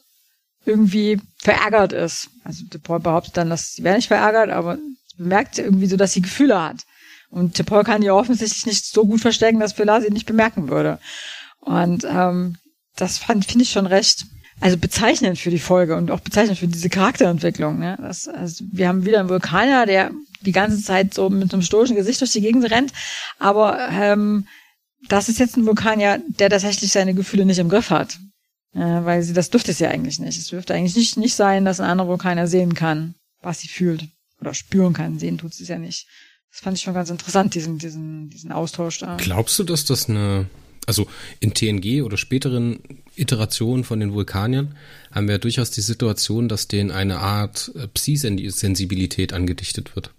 [0.65, 2.29] irgendwie verärgert ist.
[2.43, 4.77] Also DePaul behauptet dann, dass sie wäre nicht verärgert, aber
[5.17, 6.77] bemerkt irgendwie so, dass sie Gefühle hat.
[7.35, 10.99] Und Paul kann ja offensichtlich nicht so gut verstecken, dass Pilar sie nicht bemerken würde.
[11.59, 12.55] Und ähm,
[12.95, 14.25] das fand finde ich schon recht,
[14.61, 17.77] also bezeichnend für die Folge und auch bezeichnend für diese Charakterentwicklung.
[17.77, 17.97] Ne?
[17.99, 20.11] Das, also wir haben wieder einen Vulkaner, der
[20.43, 22.93] die ganze Zeit so mit einem stoischen Gesicht durch die Gegend rennt,
[23.37, 24.47] aber ähm,
[25.09, 28.17] das ist jetzt ein Vulkanier, der tatsächlich seine Gefühle nicht im Griff hat.
[28.73, 30.37] Äh, weil sie, das dürfte es ja eigentlich nicht.
[30.37, 34.07] Es dürfte eigentlich nicht, nicht sein, dass ein anderer Vulkanier sehen kann, was sie fühlt.
[34.39, 35.19] Oder spüren kann.
[35.19, 36.07] Sehen tut es ja nicht.
[36.55, 39.17] Das fand ich schon ganz interessant, diesen, diesen, diesen Austausch da.
[39.17, 40.45] Glaubst du, dass das eine,
[40.85, 41.05] also
[41.41, 42.79] in TNG oder späteren
[43.17, 44.73] Iterationen von den Vulkaniern
[45.11, 50.11] haben wir ja durchaus die Situation, dass denen eine Art äh, Psi-Sensibilität angedichtet wird.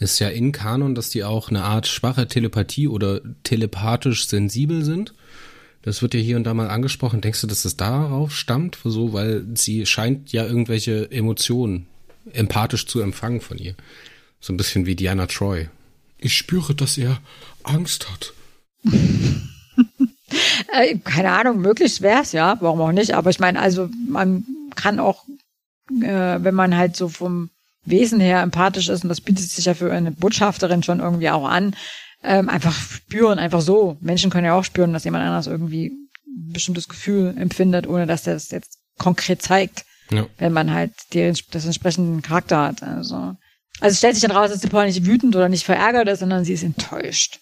[0.00, 4.84] Es ist ja in Kanon, dass die auch eine Art schwache Telepathie oder telepathisch sensibel
[4.84, 5.14] sind.
[5.82, 7.20] Das wird ja hier und da mal angesprochen.
[7.20, 8.76] Denkst du, dass das darauf stammt?
[8.82, 11.86] So, weil sie scheint ja irgendwelche Emotionen
[12.32, 13.76] empathisch zu empfangen von ihr.
[14.40, 15.68] So ein bisschen wie Diana Troy.
[16.18, 17.18] Ich spüre, dass er
[17.62, 18.32] Angst hat.
[20.72, 23.14] äh, keine Ahnung, möglichst wär's, ja, warum auch nicht.
[23.14, 24.44] Aber ich meine, also man
[24.74, 25.24] kann auch,
[26.02, 27.50] äh, wenn man halt so vom
[27.84, 31.46] Wesen her empathisch ist, und das bietet sich ja für eine Botschafterin schon irgendwie auch
[31.46, 31.74] an,
[32.22, 33.96] ähm, einfach spüren, einfach so.
[34.00, 35.92] Menschen können ja auch spüren, dass jemand anders irgendwie
[36.26, 39.84] ein bestimmtes Gefühl empfindet, ohne dass der es jetzt konkret zeigt.
[40.10, 40.26] Ja.
[40.38, 42.82] Wenn man halt die, das entsprechenden Charakter hat.
[42.82, 43.36] Also
[43.80, 46.44] Also es stellt sich dann raus, dass Paul nicht wütend oder nicht verärgert ist, sondern
[46.44, 47.40] sie ist enttäuscht.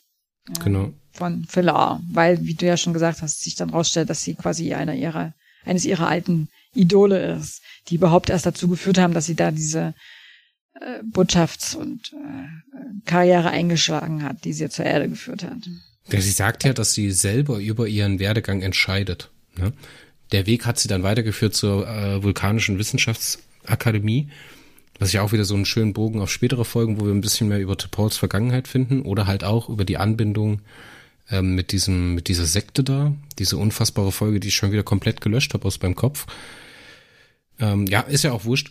[0.49, 0.93] Ja, genau.
[1.13, 4.75] Von Phila, weil, wie du ja schon gesagt hast, sich dann rausstellt, dass sie quasi
[4.75, 5.33] einer ihrer,
[5.65, 9.95] eines ihrer alten Idole ist, die überhaupt erst dazu geführt haben, dass sie da diese
[10.81, 15.69] äh, Botschafts- und äh, Karriere eingeschlagen hat, die sie zur Erde geführt hat.
[16.11, 19.31] Ja, sie sagt ja, dass sie selber über ihren Werdegang entscheidet.
[19.57, 19.73] Ne?
[20.33, 24.31] Der Weg hat sie dann weitergeführt zur äh, Vulkanischen Wissenschaftsakademie,
[24.99, 27.49] was ja auch wieder so einen schönen Bogen auf spätere Folgen, wo wir ein bisschen
[27.49, 30.61] mehr über Pauls Vergangenheit finden oder halt auch über die Anbindung
[31.31, 35.21] ähm, mit diesem, mit dieser Sekte da, diese unfassbare Folge, die ich schon wieder komplett
[35.21, 36.27] gelöscht habe aus meinem Kopf.
[37.59, 38.71] Ähm, ja, ist ja auch wurscht.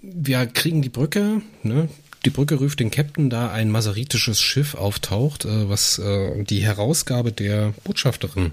[0.00, 1.88] Wir kriegen die Brücke, ne?
[2.24, 7.32] Die Brücke ruft den Captain, da ein maseritisches Schiff auftaucht, äh, was äh, die Herausgabe
[7.32, 8.52] der Botschafterin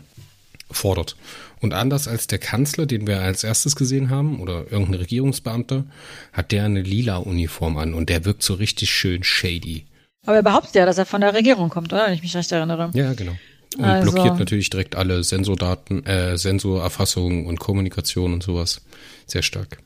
[0.72, 1.16] fordert.
[1.60, 5.86] Und anders als der Kanzler, den wir als erstes gesehen haben, oder irgendein Regierungsbeamter,
[6.34, 9.86] hat der eine lila Uniform an und der wirkt so richtig schön shady.
[10.26, 12.08] Aber er behauptet ja, dass er von der Regierung kommt, oder?
[12.08, 12.92] Wenn ich mich recht erinnere.
[12.94, 13.34] Ja, genau.
[13.78, 14.12] Und also.
[14.12, 18.82] blockiert natürlich direkt alle Sensordaten, äh, Sensorerfassungen und Kommunikation und sowas.
[19.28, 19.78] Sehr stark.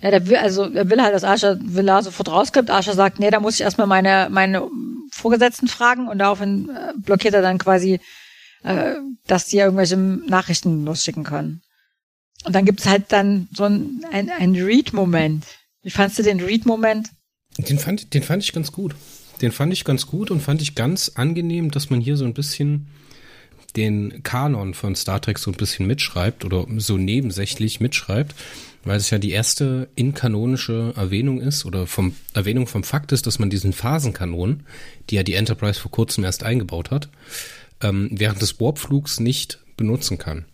[0.00, 2.70] Ja, der will, also er will halt, dass Ascha Villar sofort rausgibt.
[2.70, 4.68] Ascha sagt, nee, da muss ich erstmal meine, meine
[5.10, 8.00] Vorgesetzten fragen und daraufhin äh, blockiert er dann quasi,
[8.66, 11.62] äh, dass die ja irgendwelche Nachrichten losschicken können.
[12.44, 15.46] Und dann gibt's halt dann so ein, ein, ein Read-Moment.
[15.82, 17.08] Wie fandst du den Read-Moment?
[17.58, 18.94] Den fand, den fand ich ganz gut.
[19.40, 22.34] Den fand ich ganz gut und fand ich ganz angenehm, dass man hier so ein
[22.34, 22.88] bisschen
[23.76, 28.34] den Kanon von Star Trek so ein bisschen mitschreibt oder so nebensächlich mitschreibt
[28.86, 33.40] weil es ja die erste inkanonische Erwähnung ist oder vom Erwähnung vom Fakt ist, dass
[33.40, 34.62] man diesen Phasenkanon,
[35.10, 37.08] die ja die Enterprise vor kurzem erst eingebaut hat,
[37.80, 40.46] ähm, während des Warpflugs nicht benutzen kann.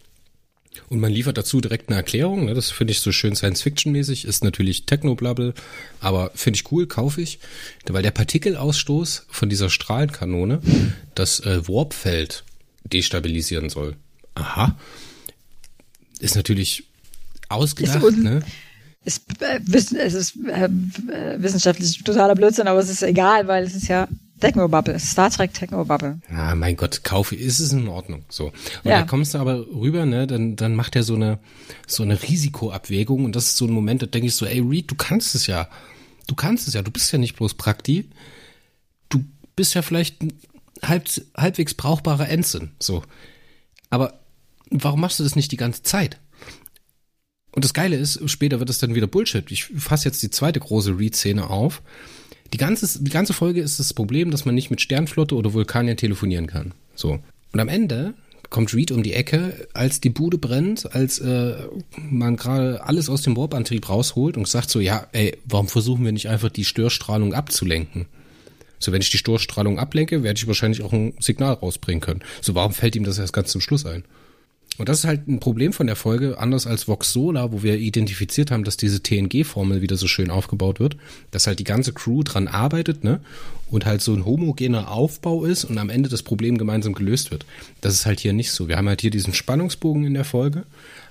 [0.89, 2.55] Und man liefert dazu direkt eine Erklärung, ne?
[2.55, 5.55] das finde ich so schön Science-Fiction-mäßig, ist natürlich Technoblabble,
[6.01, 7.39] aber finde ich cool, kaufe ich,
[7.87, 10.61] weil der Partikelausstoß von dieser Strahlenkanone
[11.15, 12.45] das äh, Warpfeld
[12.85, 13.97] destabilisieren soll.
[14.35, 14.79] Aha.
[16.21, 16.85] Ist natürlich
[17.49, 18.43] ausgedacht, ist ne?
[19.05, 20.69] Ist, äh, es ist äh,
[21.37, 24.09] wissenschaftlich totaler Blödsinn, aber es ist egal, weil es ist ja
[24.43, 26.19] Technobubble, Star Trek Technobubble.
[26.29, 28.47] Ja, mein Gott, kaufe, ist es in Ordnung, so.
[28.47, 29.01] Und ja.
[29.01, 31.39] da kommst du aber rüber, ne, dann, dann macht er so eine,
[31.87, 34.91] so eine Risikoabwägung und das ist so ein Moment, da denke ich so, ey Reed,
[34.91, 35.69] du kannst es ja.
[36.27, 38.11] Du kannst es ja, du bist ja nicht bloß Prakti.
[39.09, 39.25] Du
[39.55, 40.33] bist ja vielleicht ein
[40.83, 43.05] halb, halbwegs brauchbarer Ensign, so.
[43.91, 44.21] Aber
[44.71, 46.19] warum machst du das nicht die ganze Zeit?
[47.55, 49.51] Und das Geile ist, später wird es dann wieder Bullshit.
[49.53, 51.83] Ich fasse jetzt die zweite große Read-Szene auf.
[52.53, 55.97] Die ganze, die ganze Folge ist das Problem, dass man nicht mit Sternflotte oder Vulkanier
[55.97, 56.73] telefonieren kann.
[56.95, 57.19] So.
[57.53, 58.15] Und am Ende
[58.51, 61.55] kommt Reed um die Ecke, als die Bude brennt, als äh,
[61.97, 66.13] man gerade alles aus dem Warp-Antrieb rausholt und sagt so, ja, ey, warum versuchen wir
[66.13, 68.07] nicht einfach die Störstrahlung abzulenken?
[68.79, 72.21] So, wenn ich die Störstrahlung ablenke, werde ich wahrscheinlich auch ein Signal rausbringen können.
[72.43, 74.05] So, warum fällt ihm das erst ganz zum Schluss ein?
[74.79, 77.77] Und das ist halt ein Problem von der Folge, anders als Vox Sola, wo wir
[77.77, 80.97] identifiziert haben, dass diese TNG-Formel wieder so schön aufgebaut wird,
[81.31, 83.21] dass halt die ganze Crew dran arbeitet, ne?
[83.71, 87.47] Und halt so ein homogener Aufbau ist und am Ende das Problem gemeinsam gelöst wird.
[87.81, 88.69] Das ist halt hier nicht so.
[88.69, 90.65] Wir haben halt hier diesen Spannungsbogen in der Folge,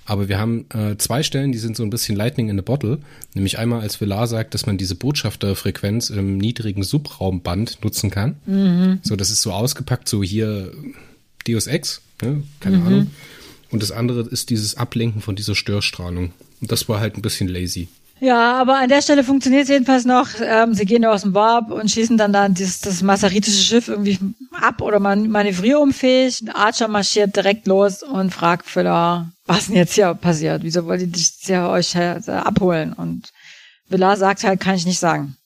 [0.04, 2.98] aber wir haben äh, zwei Stellen, die sind so ein bisschen Lightning in the Bottle.
[3.34, 8.36] Nämlich einmal, als Villar sagt, dass man diese Botschafterfrequenz im niedrigen Subraumband nutzen kann.
[8.46, 8.98] Mhm.
[9.02, 10.72] So, das ist so ausgepackt, so hier
[11.46, 12.42] Deus Ex, ne?
[12.60, 12.86] keine mhm.
[12.86, 13.10] Ahnung.
[13.72, 16.32] Und das andere ist dieses Ablenken von dieser Störstrahlung.
[16.60, 17.88] Und das war halt ein bisschen lazy.
[18.20, 20.28] Ja, aber an der Stelle funktioniert es jedenfalls noch.
[20.40, 24.16] Ähm, sie gehen aus dem Warp und schießen dann dann dieses, das massaritische Schiff irgendwie
[24.52, 26.44] ab oder man manövrierunfähig.
[26.54, 30.62] Archer marschiert direkt los und fragt Füller, was denn jetzt hier passiert?
[30.62, 32.92] Wieso wollt ihr dich euch abholen?
[32.92, 33.32] Und
[33.88, 35.36] Villar sagt halt, kann ich nicht sagen.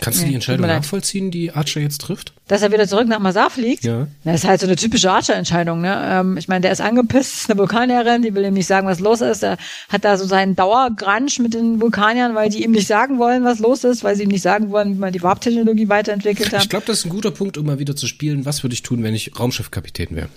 [0.00, 2.32] Kannst du die Entscheidung nachvollziehen, die Archer jetzt trifft?
[2.48, 3.84] Dass er wieder zurück nach Masar fliegt?
[3.84, 4.06] Ja.
[4.24, 6.00] Das ist halt so eine typische Archer-Entscheidung, ne?
[6.04, 9.00] Ähm, ich meine, der ist angepisst, ist eine Vulkanierin, die will ihm nicht sagen, was
[9.00, 9.42] los ist.
[9.42, 9.56] Er
[9.88, 13.58] hat da so seinen Dauergrunch mit den Vulkaniern, weil die ihm nicht sagen wollen, was
[13.58, 16.62] los ist, weil sie ihm nicht sagen wollen, wie man die Warp-Technologie weiterentwickelt hat.
[16.62, 18.44] Ich glaube, das ist ein guter Punkt, um mal wieder zu spielen.
[18.44, 20.28] Was würde ich tun, wenn ich Raumschiffkapitän wäre?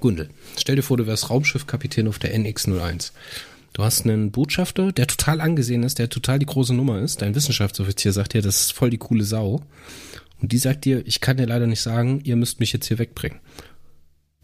[0.00, 3.12] Gundel, stell dir vor, du wärst Raumschiffkapitän auf der NX-01.
[3.72, 7.22] Du hast einen Botschafter, der total angesehen ist, der total die große Nummer ist.
[7.22, 9.62] Dein Wissenschaftsoffizier sagt dir, das ist voll die coole Sau.
[10.40, 12.98] Und die sagt dir, ich kann dir leider nicht sagen, ihr müsst mich jetzt hier
[12.98, 13.40] wegbringen.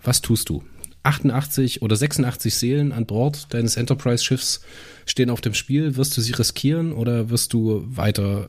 [0.03, 0.63] Was tust du?
[1.03, 4.63] 88 oder 86 Seelen an Bord deines Enterprise-Schiffs
[5.07, 5.97] stehen auf dem Spiel.
[5.97, 8.49] Wirst du sie riskieren oder wirst du weiter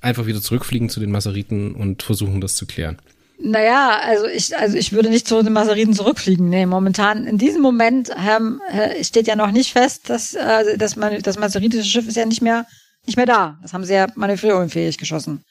[0.00, 2.98] einfach wieder zurückfliegen zu den Maseriten und versuchen, das zu klären?
[3.40, 6.48] Naja, also ich, also ich würde nicht zu den Maseriten zurückfliegen.
[6.48, 10.96] Nee, momentan, in diesem Moment ähm, äh, steht ja noch nicht fest, dass äh, dass
[10.96, 12.66] man das maseritische Schiff ist ja nicht mehr
[13.06, 13.58] nicht mehr da.
[13.62, 15.44] Das haben sie ja manövrierunfähig geschossen.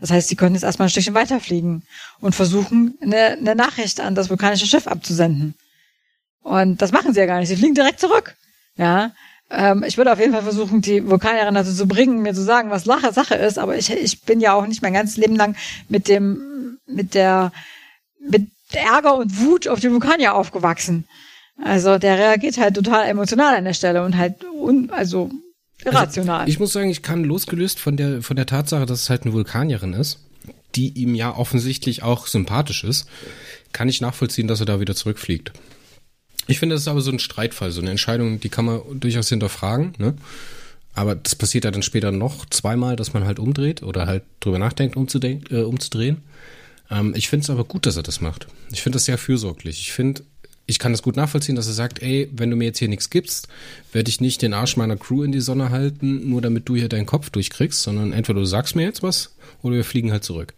[0.00, 1.82] Das heißt, sie können jetzt erstmal ein Stückchen weiterfliegen
[2.20, 5.54] und versuchen, eine, eine Nachricht an das vulkanische Schiff abzusenden.
[6.42, 7.48] Und das machen sie ja gar nicht.
[7.48, 8.34] Sie fliegen direkt zurück.
[8.76, 9.12] Ja.
[9.50, 12.70] Ähm, ich würde auf jeden Fall versuchen, die Vulkanierin dazu zu bringen, mir zu sagen,
[12.70, 15.56] was Lache Sache ist, aber ich, ich bin ja auch nicht mein ganzes Leben lang
[15.88, 16.51] mit dem,
[16.86, 17.52] mit der,
[18.20, 21.06] mit Ärger und Wut auf die Vulkanier aufgewachsen.
[21.62, 25.30] Also der reagiert halt total emotional an der Stelle und halt un, also
[25.84, 26.40] irrational.
[26.40, 29.22] Also ich muss sagen, ich kann losgelöst von der von der Tatsache, dass es halt
[29.22, 30.18] eine Vulkanierin ist,
[30.74, 33.06] die ihm ja offensichtlich auch sympathisch ist,
[33.72, 35.52] kann ich nachvollziehen, dass er da wieder zurückfliegt.
[36.48, 39.28] Ich finde, das ist aber so ein Streitfall, so eine Entscheidung, die kann man durchaus
[39.28, 40.14] hinterfragen, ne?
[40.94, 44.58] Aber das passiert ja dann später noch zweimal, dass man halt umdreht oder halt drüber
[44.58, 46.22] nachdenkt, äh, umzudrehen.
[46.92, 48.46] Ähm, ich finde es aber gut, dass er das macht.
[48.70, 49.80] Ich finde das sehr fürsorglich.
[49.80, 50.22] Ich finde,
[50.66, 53.10] ich kann das gut nachvollziehen, dass er sagt, ey, wenn du mir jetzt hier nichts
[53.10, 53.48] gibst,
[53.92, 56.88] werde ich nicht den Arsch meiner Crew in die Sonne halten, nur damit du hier
[56.88, 60.54] deinen Kopf durchkriegst, sondern entweder du sagst mir jetzt was oder wir fliegen halt zurück.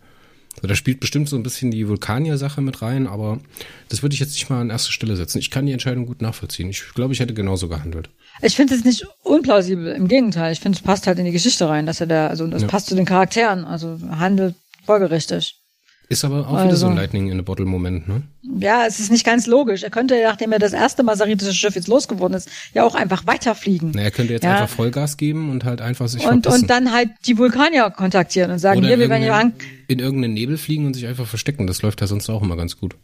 [0.60, 3.40] So, da spielt bestimmt so ein bisschen die Vulkanier-Sache mit rein, aber
[3.88, 5.38] das würde ich jetzt nicht mal an erste Stelle setzen.
[5.38, 6.70] Ich kann die Entscheidung gut nachvollziehen.
[6.70, 8.08] Ich glaube, ich hätte genauso gehandelt.
[8.40, 10.52] Ich finde es nicht unplausibel, im Gegenteil.
[10.52, 12.68] Ich finde, es passt halt in die Geschichte rein, dass er da, also das ja.
[12.68, 14.54] passt zu den Charakteren, also handelt
[14.86, 15.63] folgerichtig.
[16.08, 18.22] Ist aber auch also, wieder so ein also- Lightning in a Bottle Moment, ne?
[18.60, 19.82] Ja, es ist nicht ganz logisch.
[19.82, 23.92] Er könnte, nachdem er das erste masaritische Schiff jetzt losgeworden ist, ja auch einfach weiterfliegen.
[23.94, 24.52] Na, er könnte jetzt ja.
[24.52, 28.58] einfach Vollgas geben und halt einfach sich und, und dann halt die Vulkanier kontaktieren und
[28.58, 29.54] sagen, Oder hier, wir werden hier an.
[29.88, 31.66] In irgendeinen Nebel fliegen und sich einfach verstecken.
[31.66, 32.96] Das läuft ja sonst auch immer ganz gut.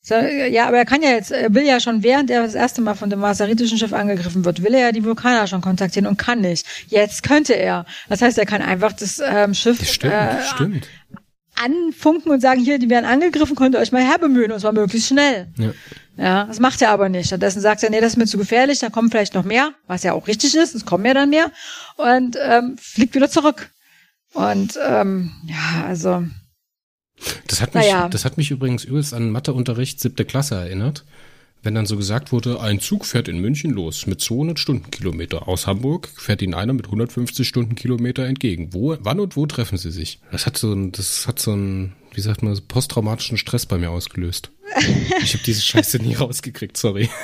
[0.00, 2.80] So, ja, aber er kann ja jetzt, er will ja schon, während er das erste
[2.80, 6.16] Mal von dem masaritischen Schiff angegriffen wird, will er ja die Vulkaner schon kontaktieren und
[6.16, 6.64] kann nicht.
[6.86, 7.86] Jetzt könnte er.
[8.08, 10.88] Das heißt, er kann einfach das ähm, Schiff das stimmt, äh, stimmt
[11.62, 15.08] anfunken und sagen, hier, die werden angegriffen, könnt ihr euch mal herbemühen und zwar möglichst
[15.08, 15.48] schnell.
[15.58, 15.72] Ja.
[16.18, 17.26] Ja, das macht er aber nicht.
[17.26, 20.02] Stattdessen sagt er, nee, das ist mir zu gefährlich, da kommen vielleicht noch mehr, was
[20.02, 21.52] ja auch richtig ist, es kommen ja dann mehr
[21.96, 23.70] und ähm, fliegt wieder zurück.
[24.32, 26.24] Und ähm, ja, also.
[27.46, 28.08] Das hat mich, naja.
[28.08, 31.04] das hat mich übrigens übelst an Matheunterricht siebte Klasse erinnert
[31.62, 35.48] wenn dann so gesagt wurde, ein Zug fährt in München los mit 200 Stundenkilometer.
[35.48, 38.72] Aus Hamburg fährt ihnen einer mit 150 Stundenkilometer entgegen.
[38.72, 40.20] Wo, wann und wo treffen sie sich?
[40.30, 43.90] Das hat so ein, das hat so ein, wie sagt man, posttraumatischen Stress bei mir
[43.90, 44.52] ausgelöst.
[45.22, 47.08] Ich habe diese Scheiße nie rausgekriegt, sorry.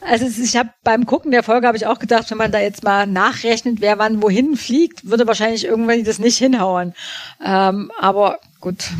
[0.00, 2.82] Also ich habe beim Gucken der Folge habe ich auch gedacht, wenn man da jetzt
[2.82, 6.92] mal nachrechnet, wer wann wohin fliegt, würde wahrscheinlich irgendwann das nicht hinhauen.
[7.44, 8.90] Ähm, aber gut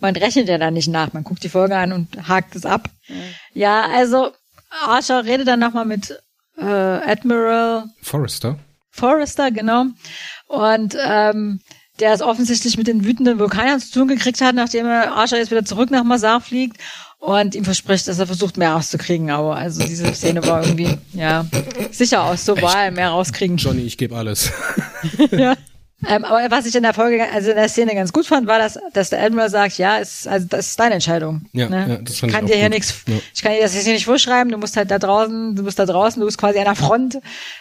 [0.00, 1.12] man rechnet ja da nicht nach.
[1.12, 2.88] Man guckt die Folge an und hakt es ab.
[3.08, 3.14] Mhm.
[3.54, 4.32] Ja, also
[4.84, 6.18] Archer redet dann nochmal mit
[6.58, 8.58] äh, Admiral Forrester.
[8.90, 9.86] Forrester, genau.
[10.48, 11.60] Und ähm,
[12.00, 15.50] der es offensichtlich mit den wütenden Vulkanern zu tun gekriegt hat, nachdem er Archer jetzt
[15.50, 16.78] wieder zurück nach Masar fliegt
[17.18, 19.30] und ihm verspricht, dass er versucht, mehr rauszukriegen.
[19.30, 21.46] Aber also diese Szene war irgendwie, ja,
[21.90, 23.56] sicher aus, so war er mehr rauskriegen.
[23.56, 24.52] Johnny, ich gebe alles.
[25.30, 25.56] ja.
[26.06, 28.58] Ähm, aber was ich in der Folge, also in der Szene ganz gut fand, war,
[28.58, 31.46] dass, dass der Admiral sagt, ja, ist, also das ist deine Entscheidung.
[31.52, 31.86] Ja, ne?
[31.88, 33.14] ja das fand ich kann ich dir hier nichts, ja.
[33.34, 35.78] ich kann dir das jetzt hier nicht vorschreiben, du musst halt da draußen, du bist
[35.78, 37.18] da draußen, du bist quasi an der Front,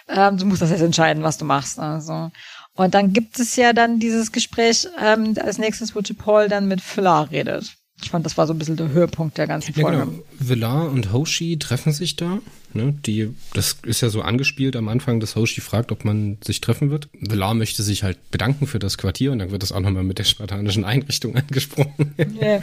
[0.10, 1.80] ähm, du musst das jetzt entscheiden, was du machst.
[1.80, 2.32] Also.
[2.76, 6.82] Und dann gibt es ja dann dieses Gespräch ähm, als nächstes, wo Paul dann mit
[6.82, 7.78] Fuller redet.
[8.03, 9.97] Ich fand, das war so ein bisschen der Höhepunkt der ganzen Folge.
[9.97, 10.19] Ja, genau.
[10.38, 12.39] Villar und Hoshi treffen sich da.
[12.73, 12.93] Ne?
[13.05, 16.91] Die, das ist ja so angespielt am Anfang, dass Hoshi fragt, ob man sich treffen
[16.91, 17.08] wird.
[17.13, 20.19] Villar möchte sich halt bedanken für das Quartier und dann wird das auch nochmal mit
[20.19, 22.13] der spartanischen Einrichtung angesprochen.
[22.39, 22.62] Yeah.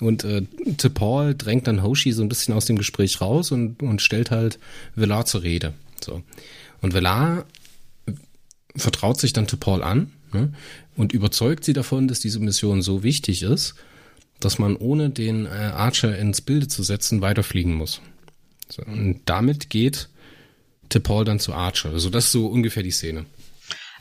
[0.00, 0.42] Und äh,
[0.92, 4.58] Paul drängt dann Hoshi so ein bisschen aus dem Gespräch raus und, und stellt halt
[4.94, 5.72] Villar zur Rede.
[6.04, 6.22] So.
[6.82, 7.46] Und Villar
[8.76, 10.52] vertraut sich dann Paul an ne?
[10.94, 13.74] und überzeugt sie davon, dass diese Mission so wichtig ist,
[14.44, 18.00] dass man ohne den äh, Archer ins Bilde zu setzen weiterfliegen muss.
[18.68, 20.08] So, und damit geht
[21.02, 21.90] Paul dann zu Archer.
[21.90, 23.26] Also das ist so ungefähr die Szene.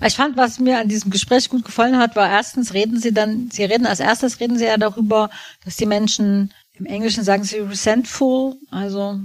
[0.05, 3.49] Ich fand, was mir an diesem Gespräch gut gefallen hat, war erstens reden sie dann,
[3.51, 5.29] sie reden als erstes reden sie ja darüber,
[5.63, 9.19] dass die Menschen im Englischen sagen sie resentful, also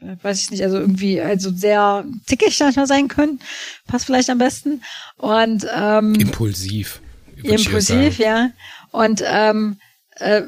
[0.00, 3.40] weiß ich nicht, also irgendwie also sehr zickig manchmal sein können,
[3.86, 4.82] passt vielleicht am besten
[5.16, 7.00] und ähm, impulsiv.
[7.42, 8.50] Impulsiv, ja.
[8.90, 9.78] Und ähm,
[10.16, 10.42] äh,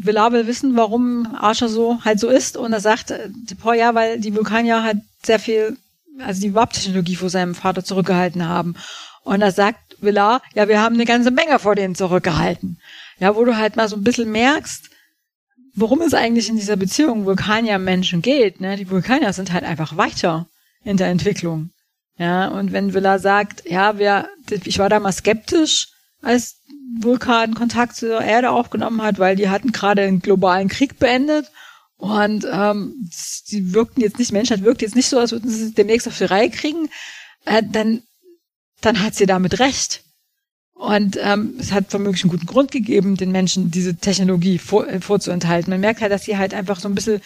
[0.00, 3.28] Villar will wissen, warum Archer so halt so ist und er sagt, äh,
[3.76, 5.76] ja, weil die Vulkanier halt sehr viel,
[6.18, 8.74] also die Warp-Technologie vor seinem Vater zurückgehalten haben.
[9.22, 12.78] Und er sagt Villar, ja, wir haben eine ganze Menge vor denen zurückgehalten.
[13.18, 14.90] Ja, wo du halt mal so ein bisschen merkst,
[15.74, 18.60] worum es eigentlich in dieser Beziehung Vulkanier-Menschen geht.
[18.60, 18.76] Ne?
[18.76, 20.46] Die Vulkanier sind halt einfach weiter
[20.84, 21.70] in der Entwicklung.
[22.18, 24.28] Ja, und wenn Villar sagt, ja, wir,
[24.64, 25.88] ich war da mal skeptisch,
[26.22, 26.56] als
[27.00, 31.50] Vulkan Kontakt zur Erde aufgenommen hat, weil die hatten gerade einen globalen Krieg beendet
[31.96, 33.08] und ähm,
[33.50, 36.24] die wirkten jetzt nicht, Menschheit wirkt jetzt nicht so, als würden sie demnächst auf die
[36.24, 36.88] Reihe kriegen,
[37.44, 38.02] äh, dann
[38.80, 40.02] dann hat sie damit recht.
[40.74, 45.00] Und ähm, es hat womöglich einen guten Grund gegeben, den Menschen diese Technologie vor, äh,
[45.00, 45.70] vorzuenthalten.
[45.70, 47.22] Man merkt halt, dass sie halt einfach so ein bisschen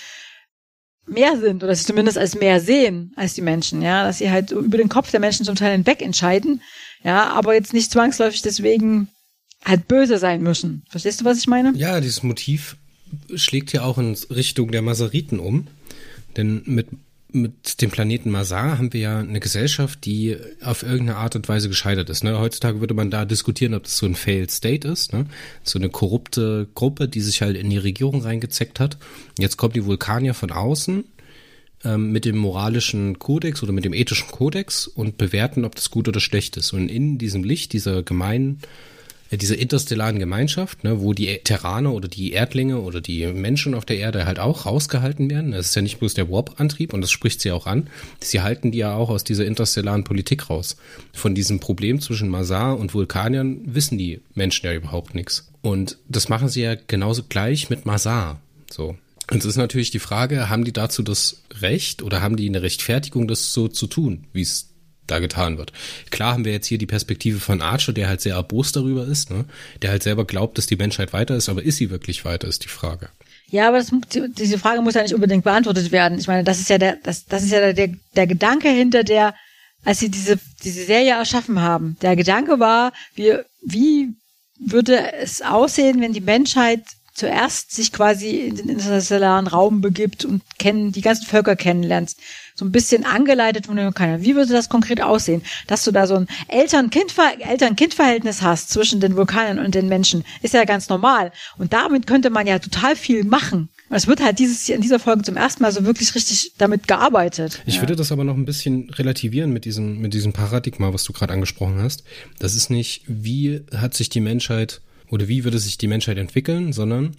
[1.07, 4.53] mehr sind oder sie zumindest als mehr sehen als die Menschen, ja, dass sie halt
[4.53, 6.63] über den Kopf der Menschen zum Teil hinweg entscheiden,
[7.03, 9.09] ja, aber jetzt nicht zwangsläufig deswegen
[9.65, 10.83] halt böse sein müssen.
[10.89, 11.73] Verstehst du, was ich meine?
[11.77, 12.77] Ja, dieses Motiv
[13.35, 15.67] schlägt ja auch in Richtung der Maseriten um.
[16.37, 16.89] Denn mit
[17.33, 21.69] mit dem Planeten Masar haben wir ja eine Gesellschaft, die auf irgendeine Art und Weise
[21.69, 22.25] gescheitert ist.
[22.25, 22.39] Ne?
[22.39, 25.27] Heutzutage würde man da diskutieren, ob das so ein Failed State ist, ne?
[25.63, 28.99] so eine korrupte Gruppe, die sich halt in die Regierung reingezeckt hat.
[29.39, 31.05] Jetzt kommen die Vulkanier von außen
[31.85, 36.09] ähm, mit dem moralischen Kodex oder mit dem ethischen Kodex und bewerten, ob das gut
[36.09, 36.73] oder schlecht ist.
[36.73, 38.61] Und in diesem Licht dieser gemeinen
[39.37, 43.99] dieser interstellaren Gemeinschaft, ne, wo die Terraner oder die Erdlinge oder die Menschen auf der
[43.99, 45.53] Erde halt auch rausgehalten werden.
[45.53, 47.89] Das ist ja nicht bloß der Warp-Antrieb und das spricht sie auch an.
[48.21, 50.77] Sie halten die ja auch aus dieser interstellaren Politik raus.
[51.13, 55.49] Von diesem Problem zwischen Masar und Vulkaniern wissen die Menschen ja überhaupt nichts.
[55.63, 58.41] Und das machen sie ja genauso gleich mit Masar.
[58.71, 58.97] So.
[59.31, 62.63] Und es ist natürlich die Frage, haben die dazu das Recht oder haben die eine
[62.63, 64.70] Rechtfertigung, das so zu tun, wie es
[65.11, 65.73] da getan wird.
[66.11, 69.31] Klar haben wir jetzt hier die Perspektive von Archer, der halt sehr erbost darüber ist,
[69.31, 69.45] ne?
[69.83, 72.65] der halt selber glaubt, dass die Menschheit weiter ist, aber ist sie wirklich weiter, ist
[72.65, 73.09] die Frage.
[73.49, 73.91] Ja, aber das,
[74.39, 76.19] diese Frage muss ja nicht unbedingt beantwortet werden.
[76.19, 79.35] Ich meine, das ist ja der, das, das ist ja der, der Gedanke hinter der,
[79.85, 81.97] als sie diese, diese Serie erschaffen haben.
[82.01, 84.15] Der Gedanke war, wie, wie
[84.61, 86.83] würde es aussehen, wenn die Menschheit
[87.15, 92.17] zuerst sich quasi in den interstellaren Raum begibt und kennen, die ganzen Völker kennenlernt.
[92.55, 94.23] So ein bisschen angeleitet von den Vulkanern.
[94.23, 95.43] Wie würde das konkret aussehen?
[95.67, 100.65] Dass du da so ein Eltern-Kind-Verhältnis hast zwischen den Vulkanern und den Menschen, ist ja
[100.65, 101.33] ganz normal.
[101.59, 103.71] Und damit könnte man ja total viel machen.
[103.89, 106.87] Und es wird halt dieses, in dieser Folge zum ersten Mal so wirklich richtig damit
[106.87, 107.61] gearbeitet.
[107.67, 107.83] Ich ja.
[107.83, 111.33] würde das aber noch ein bisschen relativieren mit diesem, mit diesem Paradigma, was du gerade
[111.33, 112.05] angesprochen hast.
[112.39, 116.73] Das ist nicht, wie hat sich die Menschheit oder wie würde sich die Menschheit entwickeln,
[116.73, 117.17] sondern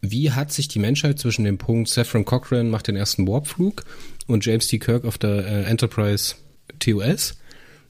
[0.00, 3.84] wie hat sich die Menschheit zwischen dem Punkt Saffron Cochrane macht den ersten Warpflug
[4.26, 4.78] und James T.
[4.78, 6.34] Kirk auf der äh, Enterprise
[6.78, 7.36] TOS,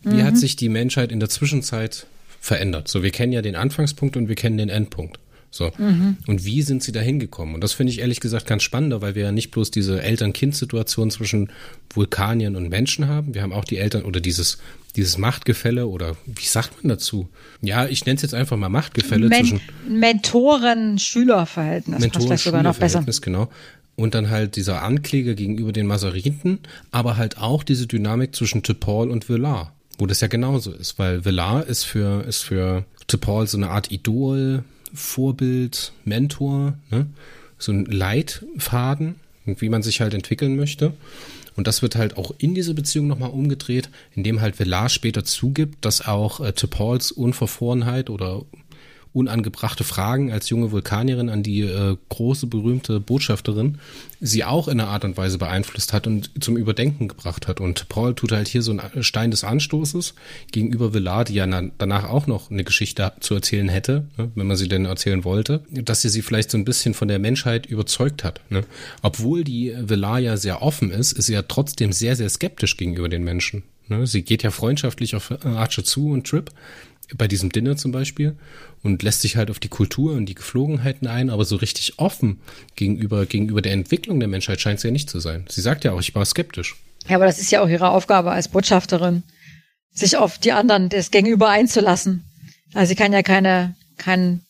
[0.03, 0.25] wie mhm.
[0.25, 2.07] hat sich die Menschheit in der Zwischenzeit
[2.41, 2.89] verändert?
[2.89, 5.19] So, wir kennen ja den Anfangspunkt und wir kennen den Endpunkt.
[5.51, 5.71] So.
[5.79, 6.17] Mhm.
[6.27, 7.55] Und wie sind sie da hingekommen?
[7.55, 11.13] Und das finde ich ehrlich gesagt ganz spannender, weil wir ja nicht bloß diese Eltern-Kind-Situation
[11.13, 11.51] zwischen
[11.91, 13.35] Vulkaniern und Menschen haben.
[13.35, 14.59] Wir haben auch die Eltern oder dieses,
[14.97, 17.29] dieses Machtgefälle oder wie sagt man dazu?
[17.61, 22.01] Ja, ich nenne es jetzt einfach mal Machtgefälle Men zwischen Mentoren-Schüler-Verhältnis.
[22.01, 23.05] Mentoren sogar noch besser.
[23.21, 23.49] Genau.
[23.97, 29.09] Und dann halt dieser Ankläger gegenüber den Maseriten, aber halt auch diese Dynamik zwischen T'Pol
[29.09, 33.57] und Villar, wo das ja genauso ist, weil Villar ist für, ist für T'Pol so
[33.57, 37.07] eine Art Idol, Vorbild, Mentor, ne?
[37.59, 40.93] so ein Leitfaden, wie man sich halt entwickeln möchte.
[41.57, 45.85] Und das wird halt auch in diese Beziehung nochmal umgedreht, indem halt Velar später zugibt,
[45.85, 48.43] dass auch äh, T'Pols Unverfrorenheit oder
[49.15, 53.79] unangebrachte Fragen als junge Vulkanierin an die äh, große berühmte Botschafterin
[54.21, 57.61] sie auch in einer Art und Weise beeinflusst hat und zum Überdenken gebracht hat.
[57.61, 60.15] Und Paul tut halt hier so einen Stein des Anstoßes
[60.51, 61.47] gegenüber Villar, die ja
[61.79, 65.63] danach auch noch eine Geschichte zu erzählen hätte, ne, wenn man sie denn erzählen wollte,
[65.71, 68.41] dass sie sie vielleicht so ein bisschen von der Menschheit überzeugt hat.
[68.51, 68.65] Ne?
[69.03, 73.09] Obwohl die Villar ja sehr offen ist, ist sie ja trotzdem sehr, sehr skeptisch gegenüber
[73.09, 73.63] den Menschen.
[73.89, 74.07] Ne?
[74.07, 76.51] Sie geht ja freundschaftlich auf Archer zu und Trip,
[77.17, 78.37] bei diesem Dinner zum Beispiel
[78.83, 82.41] und lässt sich halt auf die Kultur und die Geflogenheiten ein, aber so richtig offen
[82.77, 85.45] gegenüber, gegenüber der Entwicklung der Menschheit scheint sie ja nicht zu sein.
[85.49, 86.77] Sie sagt ja auch, ich war skeptisch.
[87.07, 89.23] Ja, aber das ist ja auch ihre Aufgabe als Botschafterin,
[89.93, 92.25] sich auf die anderen des Gegenüber einzulassen.
[92.73, 94.44] Also sie kann ja keine, keinen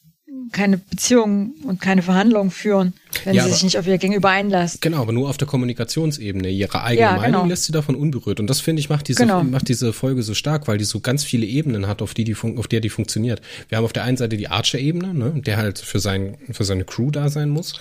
[0.53, 2.93] keine Beziehung und keine Verhandlungen führen,
[3.25, 4.81] wenn ja, sie sich nicht auf ihr Gegenüber einlässt.
[4.81, 6.49] Genau, aber nur auf der Kommunikationsebene.
[6.49, 7.47] Ihre eigene ja, Meinung genau.
[7.47, 8.41] lässt sie davon unberührt.
[8.41, 9.43] Und das finde ich macht diese, genau.
[9.43, 12.37] macht diese Folge so stark, weil die so ganz viele Ebenen hat, auf die die,
[12.37, 13.43] auf der die funktioniert.
[13.69, 16.85] Wir haben auf der einen Seite die Archer-Ebene, ne, der halt für sein, für seine
[16.85, 17.75] Crew da sein muss.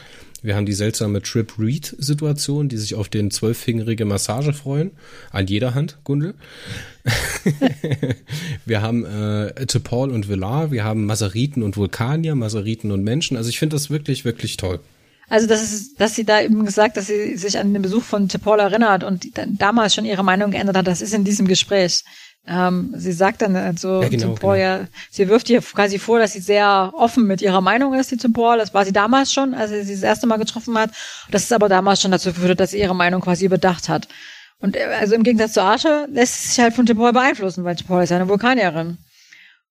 [0.43, 4.91] Wir haben die seltsame Trip Reed Situation, die sich auf den zwölffingerige Massage freuen.
[5.31, 6.35] An jeder Hand, Gundel.
[8.65, 13.37] wir haben äh, T'Pol und Villar, wir haben Maseriten und Vulkanier, Maseriten und Menschen.
[13.37, 14.81] Also ich finde das wirklich, wirklich toll.
[15.29, 18.27] Also das ist, dass sie da eben gesagt, dass sie sich an den Besuch von
[18.27, 22.03] T'Pol erinnert und damals schon ihre Meinung geändert hat, das ist in diesem Gespräch.
[22.45, 24.79] Ähm, sie sagt dann also ja, genau, Paul, genau.
[24.79, 28.27] ja, sie wirft ihr quasi vor, dass sie sehr offen mit ihrer Meinung ist, die
[28.27, 28.57] Paul.
[28.57, 30.91] Das war sie damals schon, als sie sie das erste Mal getroffen hat.
[31.31, 34.09] Das ist aber damals schon dazu geführt, dass sie ihre Meinung quasi überdacht hat.
[34.59, 37.63] Und äh, also im Gegensatz zu Arche lässt sie sich halt von Tim Paul beeinflussen,
[37.63, 38.97] weil Tim Paul ist ja eine Vulkanierin.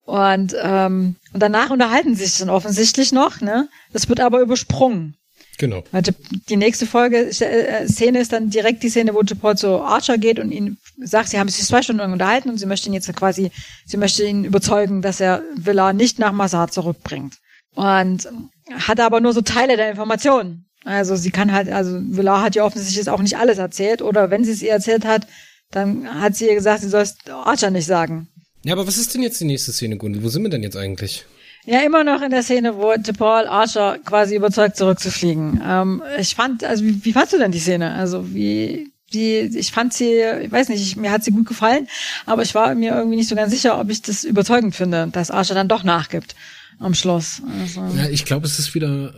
[0.05, 3.69] Und, ähm, und danach unterhalten sie sich dann offensichtlich noch, ne?
[3.93, 5.15] Das wird aber übersprungen.
[5.57, 5.83] Genau.
[5.91, 6.03] Weil
[6.49, 10.39] die nächste Folge, äh, Szene ist dann direkt die Szene, wo Paul zu Archer geht
[10.39, 13.51] und ihn sagt, sie haben sich zwei Stunden unterhalten und sie möchte ihn jetzt quasi,
[13.85, 17.35] sie möchte ihn überzeugen, dass er Villa nicht nach Massar zurückbringt.
[17.75, 18.27] Und
[18.71, 20.65] hat aber nur so Teile der Informationen.
[20.85, 24.43] Also sie kann halt, also Villa hat ja offensichtlich auch nicht alles erzählt oder wenn
[24.43, 25.27] sie es ihr erzählt hat,
[25.71, 28.27] dann hat sie ihr gesagt, sie soll es Archer nicht sagen.
[28.63, 30.23] Ja, aber was ist denn jetzt die nächste Szene, Gundel?
[30.23, 31.25] Wo sind wir denn jetzt eigentlich?
[31.65, 35.61] Ja, immer noch in der Szene, wo Paul Archer quasi überzeugt, zurückzufliegen.
[35.65, 37.93] Ähm, ich fand, also wie, wie fandst du denn die Szene?
[37.93, 41.87] Also wie, wie, ich fand sie, ich weiß nicht, ich, mir hat sie gut gefallen,
[42.25, 45.31] aber ich war mir irgendwie nicht so ganz sicher, ob ich das überzeugend finde, dass
[45.31, 46.35] Archer dann doch nachgibt
[46.79, 47.41] am Schluss.
[47.61, 47.81] Also.
[47.95, 49.13] Ja, ich glaube, es ist wieder,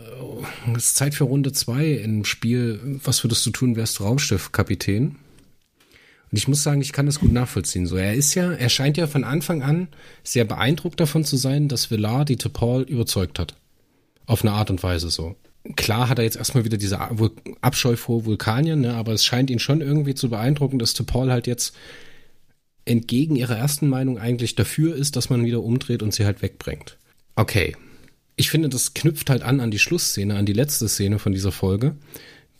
[0.76, 3.00] es ist Zeit für Runde zwei im Spiel.
[3.02, 5.16] Was würdest du tun, wärst du Raumschiffkapitän?
[6.30, 7.86] Und ich muss sagen, ich kann das gut nachvollziehen.
[7.86, 9.88] So, er ist ja, er scheint ja von Anfang an
[10.24, 13.54] sehr beeindruckt davon zu sein, dass Villar die T'Pol überzeugt hat.
[14.26, 15.36] Auf eine Art und Weise so.
[15.76, 17.00] Klar hat er jetzt erstmal wieder diese
[17.60, 21.46] Abscheu vor Vulkanien, ne, aber es scheint ihn schon irgendwie zu beeindrucken, dass T'Pol halt
[21.46, 21.74] jetzt
[22.84, 26.96] entgegen ihrer ersten Meinung eigentlich dafür ist, dass man wieder umdreht und sie halt wegbringt.
[27.34, 27.76] Okay.
[28.36, 31.52] Ich finde, das knüpft halt an an die Schlussszene, an die letzte Szene von dieser
[31.52, 31.96] Folge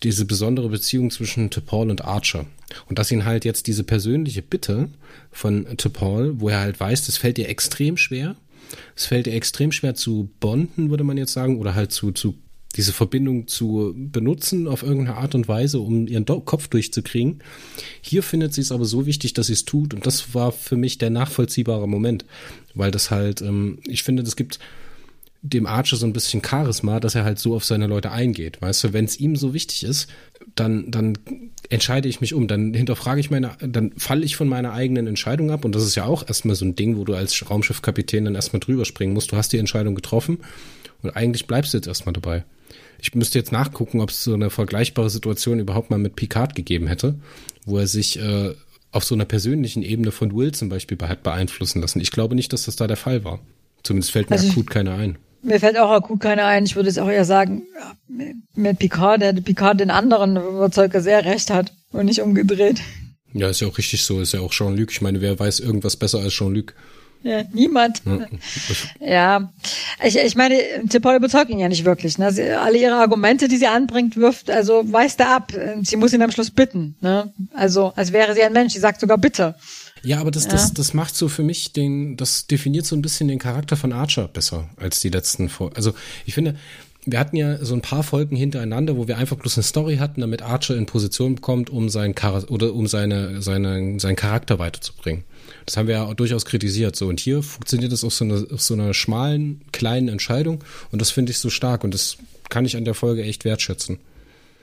[0.03, 2.47] diese besondere Beziehung zwischen T'Pol und Archer.
[2.89, 4.89] Und dass ihn halt jetzt diese persönliche Bitte
[5.31, 8.37] von T'Pol, wo er halt weiß, das fällt ihr extrem schwer.
[8.95, 12.35] Es fällt ihr extrem schwer zu bonden, würde man jetzt sagen, oder halt zu, zu
[12.77, 17.43] diese Verbindung zu benutzen auf irgendeine Art und Weise, um ihren Kopf durchzukriegen.
[18.03, 19.95] Hier findet sie es aber so wichtig, dass sie es tut.
[19.95, 22.27] Und das war für mich der nachvollziehbare Moment,
[22.75, 24.59] weil das halt, ähm, ich finde, das gibt
[25.43, 28.61] dem Archer so ein bisschen Charisma, dass er halt so auf seine Leute eingeht.
[28.61, 30.09] Weißt du, wenn es ihm so wichtig ist,
[30.55, 31.19] dann, dann
[31.69, 35.51] entscheide ich mich um, dann hinterfrage ich meine, dann falle ich von meiner eigenen Entscheidung
[35.51, 35.65] ab.
[35.65, 38.61] Und das ist ja auch erstmal so ein Ding, wo du als Raumschiffkapitän dann erstmal
[38.61, 39.33] drüber springen musst.
[39.33, 40.39] Du hast die Entscheidung getroffen
[41.03, 42.45] und eigentlich bleibst du jetzt erstmal dabei.
[43.01, 46.87] Ich müsste jetzt nachgucken, ob es so eine vergleichbare Situation überhaupt mal mit Picard gegeben
[46.87, 47.17] hätte,
[47.67, 48.55] wo er sich äh,
[48.91, 52.01] auf so einer persönlichen Ebene von Will zum Beispiel hat beeinflussen lassen.
[52.01, 53.41] Ich glaube nicht, dass das da der Fall war.
[53.83, 55.19] Zumindest fällt mir also akut keiner ein.
[55.47, 56.65] Mir fällt auch akut keiner ein.
[56.65, 57.63] Ich würde es auch eher sagen,
[58.55, 62.81] mit Picard, der Picard den anderen Überzeuger sehr recht hat und nicht umgedreht.
[63.33, 64.21] Ja, ist ja auch richtig so.
[64.21, 64.91] Ist ja auch Jean-Luc.
[64.91, 66.75] Ich meine, wer weiß irgendwas besser als Jean-Luc?
[67.23, 68.03] Ja, niemand.
[68.05, 68.27] Ja,
[69.01, 69.53] ja.
[70.05, 72.19] ich, ich meine, Tipol überzeugt ihn ja nicht wirklich.
[72.19, 72.33] Ne?
[72.33, 75.53] Sie, alle ihre Argumente, die sie anbringt, wirft, also weist er ab.
[75.83, 76.97] Sie muss ihn am Schluss bitten.
[77.01, 77.33] Ne?
[77.55, 78.75] Also, als wäre sie ein Mensch.
[78.75, 79.55] Sie sagt sogar bitte.
[80.07, 80.53] Ja, aber das, ja.
[80.53, 83.93] das, das macht so für mich den, das definiert so ein bisschen den Charakter von
[83.93, 85.75] Archer besser als die letzten Folgen.
[85.75, 85.95] Also
[86.25, 86.55] ich finde,
[87.05, 90.21] wir hatten ja so ein paar Folgen hintereinander, wo wir einfach bloß eine Story hatten,
[90.21, 95.25] damit Archer in Position bekommt, um sein Char oder um seine, seine, seinen Charakter weiterzubringen.
[95.65, 96.95] Das haben wir ja durchaus kritisiert.
[96.95, 101.03] So und hier funktioniert das auf so einer, auf so einer schmalen kleinen Entscheidung und
[101.03, 102.17] das finde ich so stark und das
[102.49, 103.99] kann ich an der Folge echt wertschätzen.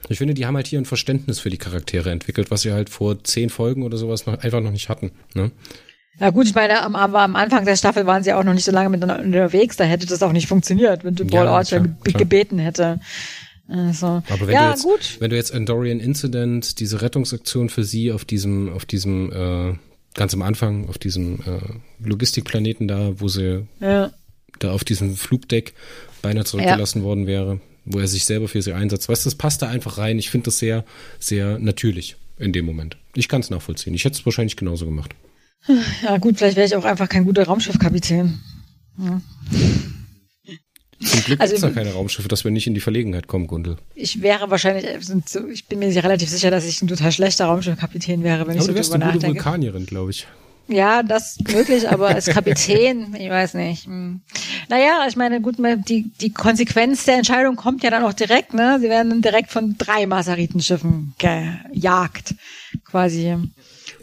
[0.09, 2.89] Ich finde, die haben halt hier ein Verständnis für die Charaktere entwickelt, was sie halt
[2.89, 5.11] vor zehn Folgen oder sowas noch, einfach noch nicht hatten.
[5.33, 5.51] Ne?
[6.19, 8.71] Ja gut, ich meine, am, am Anfang der Staffel waren sie auch noch nicht so
[8.71, 11.95] lange miteinander unterwegs, da hätte das auch nicht funktioniert, wenn du Paul ja, Archer klar,
[12.03, 12.19] klar.
[12.19, 12.99] gebeten hätte.
[13.67, 15.17] Also, Aber wenn, ja, du jetzt, gut.
[15.19, 19.75] wenn du jetzt Endorian Incident, diese Rettungsaktion für sie auf diesem, auf diesem, äh,
[20.13, 24.11] ganz am Anfang, auf diesem äh, Logistikplaneten da, wo sie ja.
[24.59, 25.73] da auf diesem Flugdeck
[26.21, 29.09] beinahe zurückgelassen worden wäre, wo er sich selber für sie einsetzt.
[29.09, 30.19] Weißt du, das passt da einfach rein.
[30.19, 30.85] Ich finde das sehr,
[31.19, 32.97] sehr natürlich in dem Moment.
[33.15, 33.93] Ich kann es nachvollziehen.
[33.93, 35.15] Ich hätte es wahrscheinlich genauso gemacht.
[36.03, 38.39] Ja, gut, vielleicht wäre ich auch einfach kein guter Raumschiffkapitän.
[38.97, 39.21] Ja.
[41.03, 43.77] Zum Glück also, gibt es keine Raumschiffe, dass wir nicht in die Verlegenheit kommen, Gundel.
[43.95, 48.47] Ich wäre wahrscheinlich, ich bin mir relativ sicher, dass ich ein total schlechter Raumschiffkapitän wäre,
[48.47, 49.19] wenn aber ich so drüber nachdenke.
[49.19, 50.27] du wärst eine Vulkanierin, glaube ich.
[50.67, 53.85] Ja, das möglich, aber als Kapitän, ich weiß nicht.
[53.85, 54.21] Hm.
[54.69, 58.77] Naja, ich meine, gut, die, die Konsequenz der Entscheidung kommt ja dann auch direkt, ne?
[58.79, 62.35] Sie werden direkt von drei Masaritenschiffen gejagt,
[62.85, 63.35] quasi.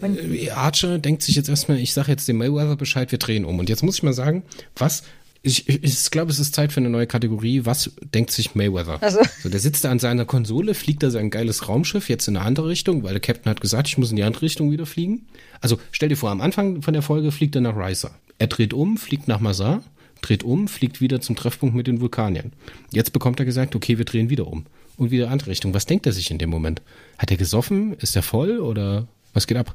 [0.01, 3.45] Und äh, Archer denkt sich jetzt erstmal, ich sage jetzt dem Mayweather Bescheid, wir drehen
[3.45, 3.59] um.
[3.59, 4.43] Und jetzt muss ich mal sagen,
[4.77, 5.03] was
[5.43, 7.65] ich, ich, ich glaube, es ist Zeit für eine neue Kategorie.
[7.65, 9.03] Was denkt sich Mayweather?
[9.03, 9.21] Also.
[9.43, 12.45] So, der sitzt da an seiner Konsole, fliegt da sein geiles Raumschiff jetzt in eine
[12.45, 15.27] andere Richtung, weil der Captain hat gesagt, ich muss in die andere Richtung wieder fliegen.
[15.61, 18.11] Also stell dir vor, am Anfang von der Folge fliegt er nach Ricer.
[18.39, 19.83] Er dreht um, fliegt nach Mazar,
[20.21, 22.53] dreht um, fliegt wieder zum Treffpunkt mit den Vulkaniern.
[22.93, 24.67] Jetzt bekommt er gesagt, okay, wir drehen wieder um.
[24.97, 25.73] Und wieder andere Richtung.
[25.73, 26.83] Was denkt er sich in dem Moment?
[27.17, 27.95] Hat er gesoffen?
[27.95, 29.75] Ist er voll oder was geht ab?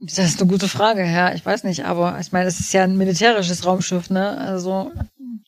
[0.00, 1.34] Das ist eine gute Frage, ja.
[1.34, 4.38] Ich weiß nicht, aber ich meine, es ist ja ein militärisches Raumschiff, ne?
[4.38, 4.92] Also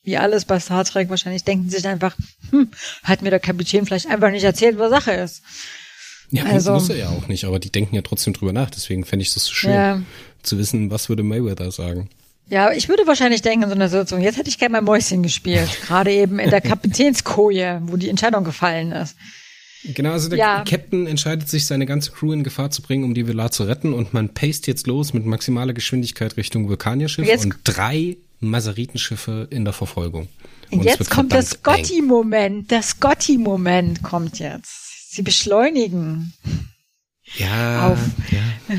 [0.03, 2.15] wie alles bei Star Trek wahrscheinlich denken sich einfach,
[2.49, 2.69] hm,
[3.03, 5.43] hat mir der Kapitän vielleicht einfach nicht erzählt, was Sache ist.
[6.31, 8.69] Ja, also, muss er ja auch nicht, aber die denken ja trotzdem drüber nach.
[8.69, 10.01] Deswegen fände ich das so schön, ja.
[10.43, 12.09] zu wissen, was würde Mayweather sagen.
[12.47, 15.23] Ja, ich würde wahrscheinlich denken in so einer Situation, jetzt hätte ich gerne mein Mäuschen
[15.23, 15.69] gespielt.
[15.87, 19.15] Gerade eben in der Kapitänskoje, wo die Entscheidung gefallen ist.
[19.83, 20.63] Genau, also der ja.
[20.63, 23.93] Captain entscheidet sich, seine ganze Crew in Gefahr zu bringen, um die Villa zu retten
[23.93, 29.65] und man pace jetzt los mit maximaler Geschwindigkeit Richtung Vulkanierschiff jetzt und drei Maseritenschiffe in
[29.65, 30.27] der Verfolgung.
[30.69, 35.13] Und, jetzt kommt das Scotty-Moment, der Scotty-Moment kommt jetzt.
[35.13, 36.33] Sie beschleunigen.
[37.37, 38.75] Ja, auf ja.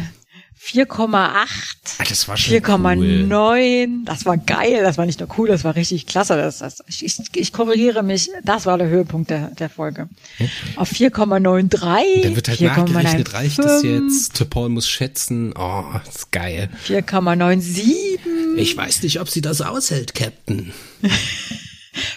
[0.64, 1.46] 4,8.
[1.98, 3.88] Ah, das war schon 4,9.
[3.88, 4.04] Cool.
[4.04, 4.82] Das war geil.
[4.82, 6.36] Das war nicht nur cool, das war richtig klasse.
[6.36, 8.30] Das, das, ich, ich korrigiere mich.
[8.44, 10.08] Das war der Höhepunkt der, der Folge.
[10.36, 10.50] Okay.
[10.76, 12.22] Auf 4,93.
[12.22, 14.50] Dann wird halt 4, nachgerechnet, reicht es jetzt?
[14.50, 15.52] Paul muss schätzen.
[15.56, 16.70] Oh, das ist geil.
[16.86, 18.56] 4,97.
[18.56, 20.72] Ich weiß nicht, ob sie das aushält, Captain.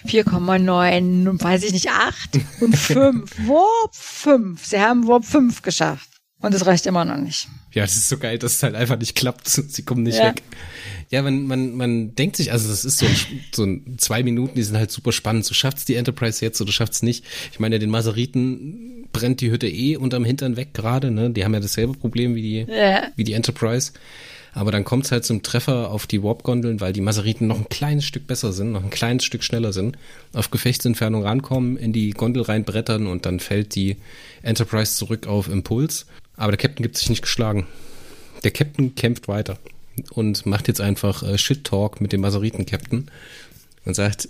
[0.08, 3.48] 4,9, weiß ich nicht, 8 und 5.
[3.48, 4.66] Warp 5.
[4.66, 6.10] Sie haben Warp 5 geschafft.
[6.42, 7.48] Und es reicht immer noch nicht.
[7.74, 9.48] Ja, das ist so geil, dass es halt einfach nicht klappt.
[9.50, 10.28] Sie kommen nicht ja.
[10.28, 10.44] weg.
[11.10, 13.16] Ja, man, man, man denkt sich, also das ist so ein,
[13.54, 15.46] so ein zwei Minuten, die sind halt super spannend.
[15.46, 17.26] So schafft's die Enterprise jetzt oder schafft's nicht.
[17.52, 21.30] Ich meine, den Maseriten brennt die Hütte eh unterm Hintern weg gerade, ne?
[21.30, 23.04] Die haben ja dasselbe Problem wie die, ja.
[23.16, 23.94] wie die Enterprise.
[24.56, 28.06] Aber dann kommt's halt zum Treffer auf die Warp-Gondeln, weil die Maseriten noch ein kleines
[28.06, 29.98] Stück besser sind, noch ein kleines Stück schneller sind,
[30.32, 33.98] auf Gefechtsentfernung rankommen, in die Gondel reinbrettern und dann fällt die
[34.44, 36.06] Enterprise zurück auf Impuls.
[36.38, 37.68] Aber der Captain gibt sich nicht geschlagen.
[38.44, 39.58] Der Captain kämpft weiter
[40.12, 43.10] und macht jetzt einfach äh, Shit-Talk mit dem Maseriten-Captain
[43.86, 44.30] und sagt,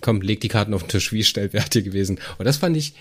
[0.00, 2.20] komm, leg die Karten auf den Tisch, wie schnell wärt ihr gewesen?
[2.38, 2.94] Und das fand ich,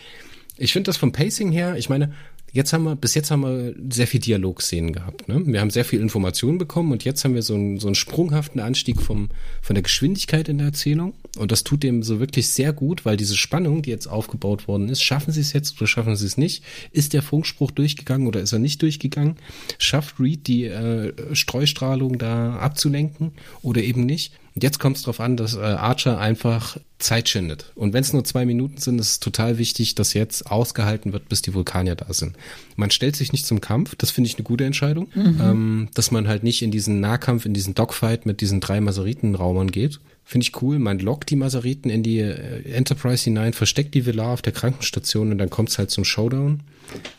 [0.57, 2.13] ich finde das vom Pacing her, ich meine,
[2.51, 5.27] jetzt haben wir, bis jetzt haben wir sehr viel Dialogszenen gehabt.
[5.27, 5.41] Ne?
[5.45, 8.61] Wir haben sehr viel Informationen bekommen und jetzt haben wir so einen, so einen sprunghaften
[8.61, 9.29] Anstieg vom,
[9.61, 11.13] von der Geschwindigkeit in der Erzählung.
[11.37, 14.89] Und das tut dem so wirklich sehr gut, weil diese Spannung, die jetzt aufgebaut worden
[14.89, 16.63] ist, schaffen sie es jetzt oder schaffen sie es nicht?
[16.91, 19.35] Ist der Funkspruch durchgegangen oder ist er nicht durchgegangen?
[19.77, 23.31] Schafft Reed die äh, Streustrahlung da abzulenken
[23.61, 24.33] oder eben nicht?
[24.57, 27.71] Und jetzt kommt es darauf an, dass äh, Archer einfach Zeit schindet.
[27.75, 31.29] Und wenn es nur zwei Minuten sind, ist es total wichtig, dass jetzt ausgehalten wird,
[31.29, 32.35] bis die Vulkanier da sind.
[32.75, 35.39] Man stellt sich nicht zum Kampf, das finde ich eine gute Entscheidung, mhm.
[35.39, 39.69] ähm, dass man halt nicht in diesen Nahkampf, in diesen Dogfight mit diesen drei Maseritenraumern
[39.69, 39.99] geht.
[40.25, 40.79] Finde ich cool.
[40.79, 45.31] Man lockt die Maseriten in die äh, Enterprise hinein, versteckt die Villa auf der Krankenstation
[45.31, 46.61] und dann kommt es halt zum Showdown.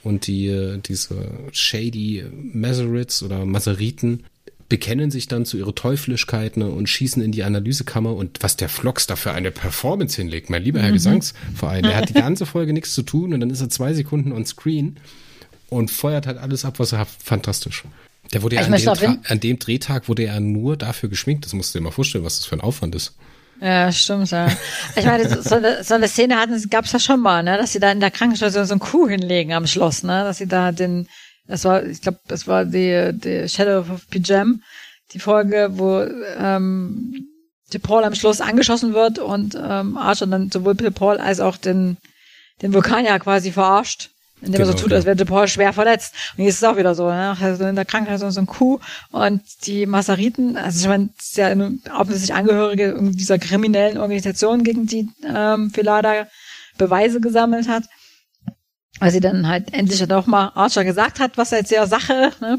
[0.02, 4.24] Und die, äh, diese shady Maserits oder Maseriten
[4.68, 8.68] bekennen sich dann zu ihrer Teuflischkeit ne, und schießen in die Analysekammer und was der
[8.68, 10.94] Flox da für eine Performance hinlegt, mein lieber Herr mhm.
[10.94, 14.32] Gesangsverein, der hat die ganze Folge nichts zu tun und dann ist er zwei Sekunden
[14.32, 14.98] on screen
[15.70, 17.08] und feuert halt alles ab, was er hat.
[17.22, 17.84] Fantastisch.
[18.32, 21.46] Der wurde ja an dem, an dem, Drehtag wurde er nur dafür geschminkt.
[21.46, 23.14] Das musst du dir mal vorstellen, was das für ein Aufwand ist.
[23.60, 24.48] Ja, stimmt, ja.
[24.94, 27.80] Ich meine, so eine, so eine Szene hatten, gab's ja schon mal, ne, dass sie
[27.80, 31.08] da in der Krankenschwester so ein Kuh hinlegen am Schloss, ne, dass sie da den,
[31.48, 34.62] das war, ich glaube, das war die, die Shadow of Pijam,
[35.12, 36.02] die Folge, wo
[36.38, 37.26] ähm,
[37.72, 41.96] die Paul am Schluss angeschossen wird und ähm, Archer dann sowohl Paul als auch den,
[42.60, 44.10] den Vulkanier quasi verarscht,
[44.42, 46.14] indem genau, er so tut, als wäre Paul schwer verletzt.
[46.36, 47.36] Und jetzt ist es auch wieder so, ne?
[47.40, 48.78] also in der Krankheit so ein Kuh
[49.10, 51.50] und die Masseriten, also ich meine, es ist ja
[51.98, 56.26] offensichtlich Angehörige dieser kriminellen Organisation, gegen die ähm, Filada
[56.76, 57.84] Beweise gesammelt hat
[58.98, 62.32] weil sie dann halt endlich doch mal Archer gesagt hat, was er jetzt der Sache,
[62.40, 62.58] ne?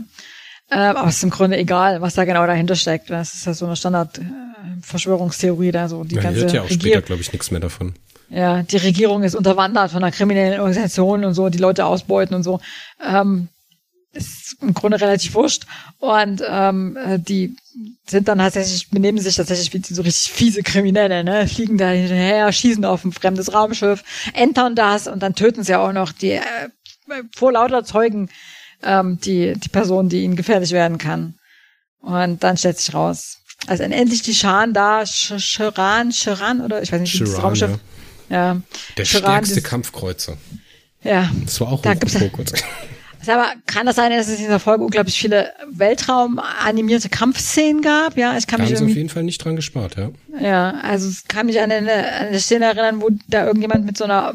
[0.71, 3.09] Äh, aber es ist im Grunde egal, was da genau dahinter steckt.
[3.09, 6.03] Das ist ja so eine Standard-Verschwörungstheorie da so.
[6.03, 7.95] Die Man ganze hört ja auch Regier später, glaube ich, nichts mehr davon.
[8.29, 12.43] Ja, die Regierung ist unterwandert von einer kriminellen Organisation und so, die Leute ausbeuten und
[12.43, 12.59] so.
[13.03, 13.47] Ähm,
[14.19, 15.65] ist im Grunde relativ wurscht.
[15.99, 17.55] Und ähm, äh, die
[18.07, 21.47] sind dann tatsächlich, benehmen sich tatsächlich wie so richtig fiese Kriminelle, ne?
[21.47, 24.03] Fliegen da hinterher, schießen auf ein fremdes Raumschiff,
[24.33, 26.69] entern das und dann töten sie auch noch die äh,
[27.35, 28.29] vor lauter Zeugen
[28.83, 31.35] ähm, die, die Person, die ihnen gefährlich werden kann.
[32.01, 37.01] Und dann stellt sich raus, als endlich die Scharen da, Chiran, Chiran oder ich weiß
[37.01, 37.77] nicht, wie das Raumschiff.
[38.29, 38.53] Ja.
[38.53, 38.61] ja.
[38.97, 40.37] Der Chiran, stärkste Kampfkreuzer.
[41.03, 41.29] Ja.
[41.45, 42.15] Das war auch da gibt's,
[43.27, 48.17] aber kann das sein, dass es in dieser Folge unglaublich viele Weltraum-animierte Kampfszenen gab?
[48.17, 50.11] Ja, ich kann da mich haben sie auf jeden Fall nicht dran gespart, ja.
[50.39, 53.97] Ja, also es kann mich an eine, an eine Szene erinnern, wo da irgendjemand mit
[53.97, 54.33] so einer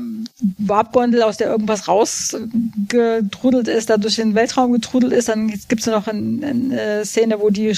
[0.58, 5.28] Warpgondel, aus der irgendwas rausgetrudelt ist, da durch den Weltraum getrudelt ist.
[5.28, 7.72] Dann gibt es noch eine, eine, Szene, wo die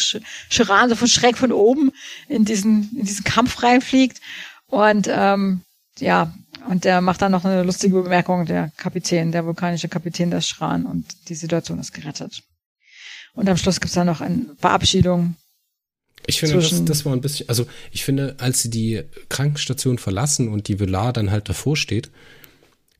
[0.48, 1.92] Chiran so von schräg von oben
[2.28, 4.20] in diesen, in diesen Kampf reinfliegt.
[4.66, 5.60] Und ähm,
[5.98, 6.32] ja,
[6.68, 10.86] und der macht dann noch eine lustige Bemerkung, der Kapitän, der vulkanische Kapitän der Schran
[10.86, 12.42] und die Situation ist gerettet.
[13.34, 15.36] Und am Schluss gibt's dann noch eine Verabschiedung.
[16.26, 20.48] Ich finde, das, das war ein bisschen, also ich finde, als sie die Krankenstation verlassen
[20.48, 22.10] und die Velar dann halt davor steht,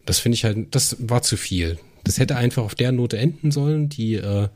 [0.04, 1.78] das finde ich halt, das war zu viel.
[2.04, 3.88] Das hätte einfach auf der Note enden sollen.
[3.88, 4.48] Die äh,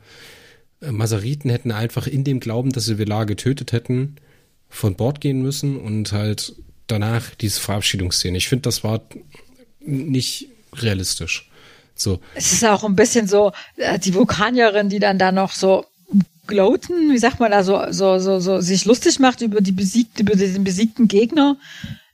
[0.79, 4.15] Maseriten hätten einfach in dem Glauben, dass sie Velar getötet hätten,
[4.69, 6.55] von Bord gehen müssen und halt
[6.87, 8.37] danach diese Verabschiedungsszene.
[8.37, 9.01] Ich finde, das war
[9.79, 11.49] nicht realistisch.
[11.95, 12.19] So.
[12.35, 15.85] Es ist auch ein bisschen so, äh, die Vulkanierin, die dann da noch so
[16.47, 20.27] gloaten, wie sagt man da, so, so, so, so sich lustig macht über die besiegten,
[20.27, 21.57] über den besiegten Gegner.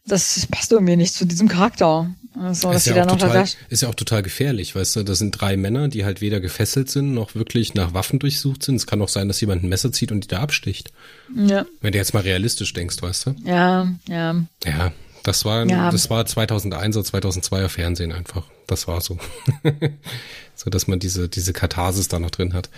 [0.05, 2.09] Das passt irgendwie nicht zu diesem Charakter.
[2.51, 5.57] So, ist, ja auch total, ist ja auch total gefährlich, weißt du, das sind drei
[5.57, 8.75] Männer, die halt weder gefesselt sind, noch wirklich nach Waffen durchsucht sind.
[8.75, 10.91] Es kann auch sein, dass jemand ein Messer zieht und die da absticht.
[11.35, 11.65] Ja.
[11.81, 13.35] Wenn du jetzt mal realistisch denkst, weißt du?
[13.43, 14.35] Ja, ja.
[14.65, 14.91] Ja,
[15.23, 15.89] das war, ja.
[15.89, 18.43] das war 2001 oder 2002er Fernsehen einfach.
[18.67, 19.17] Das war so.
[20.55, 22.69] so, dass man diese, diese Katharsis da noch drin hat.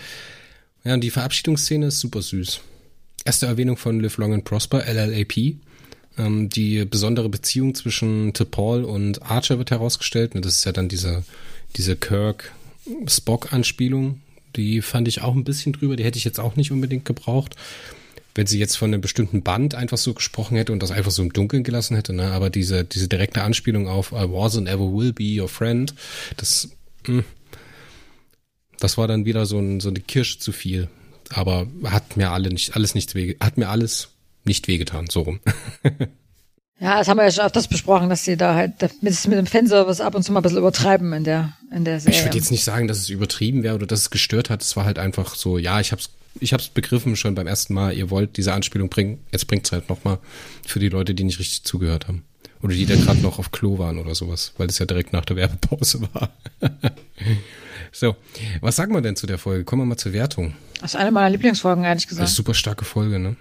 [0.84, 2.60] Ja, und die Verabschiedungsszene ist super süß.
[3.24, 5.56] Erste Erwähnung von Live Long and Prosper, LLAP.
[6.18, 10.32] Ähm, die besondere Beziehung zwischen T'Pol und Archer wird herausgestellt.
[10.34, 11.22] Das ist ja dann diese,
[11.76, 14.20] diese Kirk-Spock-Anspielung.
[14.56, 15.96] Die fand ich auch ein bisschen drüber.
[15.96, 17.54] Die hätte ich jetzt auch nicht unbedingt gebraucht.
[18.34, 21.22] Wenn sie jetzt von einem bestimmten Band einfach so gesprochen hätte und das einfach so
[21.22, 22.30] im Dunkeln gelassen hätte, ne?
[22.30, 25.94] aber diese, diese direkte Anspielung auf I was and ever will be your friend,
[26.36, 26.68] das,
[27.08, 27.24] mh, hm,
[28.78, 30.88] das war dann wieder so, ein, so eine Kirsche zu viel.
[31.28, 34.10] Aber hat mir alle nicht, alles nichts weh, hat mir alles
[34.44, 35.40] nicht wehgetan, so rum.
[36.80, 39.46] ja, das haben wir ja schon öfters besprochen, dass sie da halt mit, mit dem
[39.46, 42.18] Fanservice ab und zu mal ein bisschen übertreiben in der, in der Serie.
[42.18, 44.62] Ich würde jetzt nicht sagen, dass es übertrieben wäre oder dass es gestört hat.
[44.62, 46.10] Es war halt einfach so, ja, ich hab's,
[46.40, 49.88] ich hab's begriffen schon beim ersten Mal, ihr wollt diese Anspielung bringen, jetzt bringt's halt
[49.88, 50.18] nochmal
[50.66, 52.24] für die Leute, die nicht richtig zugehört haben.
[52.62, 55.24] Oder die da gerade noch auf Klo waren oder sowas, weil es ja direkt nach
[55.24, 56.30] der Werbepause war.
[57.92, 58.16] so,
[58.60, 59.64] was sagen wir denn zu der Folge?
[59.64, 60.54] Kommen wir mal zur Wertung.
[60.80, 62.22] Das ist eine meiner Lieblingsfolgen, ehrlich gesagt.
[62.22, 63.36] Das ist super starke Folge, ne?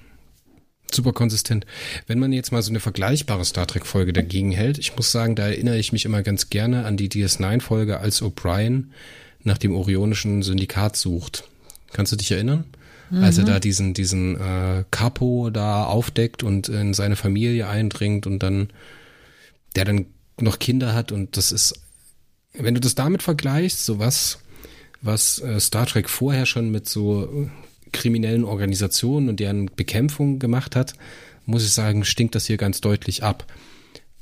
[0.95, 1.65] Super konsistent.
[2.07, 5.35] Wenn man jetzt mal so eine vergleichbare Star Trek Folge dagegen hält, ich muss sagen,
[5.35, 8.85] da erinnere ich mich immer ganz gerne an die DS9 Folge, als O'Brien
[9.43, 11.43] nach dem Orionischen Syndikat sucht.
[11.93, 12.65] Kannst du dich erinnern?
[13.09, 13.23] Mhm.
[13.23, 18.39] Als er da diesen, diesen äh, Capo da aufdeckt und in seine Familie eindringt und
[18.39, 18.69] dann,
[19.75, 20.05] der dann
[20.39, 21.81] noch Kinder hat und das ist,
[22.53, 24.39] wenn du das damit vergleichst, so was,
[25.01, 27.49] was äh, Star Trek vorher schon mit so
[27.91, 30.93] kriminellen Organisationen und deren Bekämpfung gemacht hat,
[31.45, 33.45] muss ich sagen, stinkt das hier ganz deutlich ab.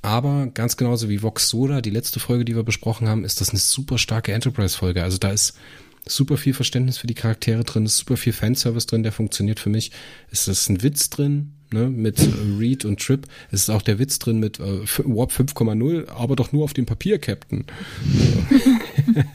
[0.01, 3.49] Aber ganz genauso wie Vox Soda, die letzte Folge, die wir besprochen haben, ist das
[3.49, 5.03] eine super starke Enterprise-Folge.
[5.03, 5.57] Also da ist
[6.05, 9.69] super viel Verständnis für die Charaktere drin, ist super viel Fanservice drin, der funktioniert für
[9.69, 9.91] mich.
[10.31, 13.27] Es ist ein Witz drin, ne, mit äh, Reed und Trip.
[13.51, 16.85] Es ist auch der Witz drin mit äh, Warp 5,0, aber doch nur auf dem
[16.85, 17.65] Papier, Captain.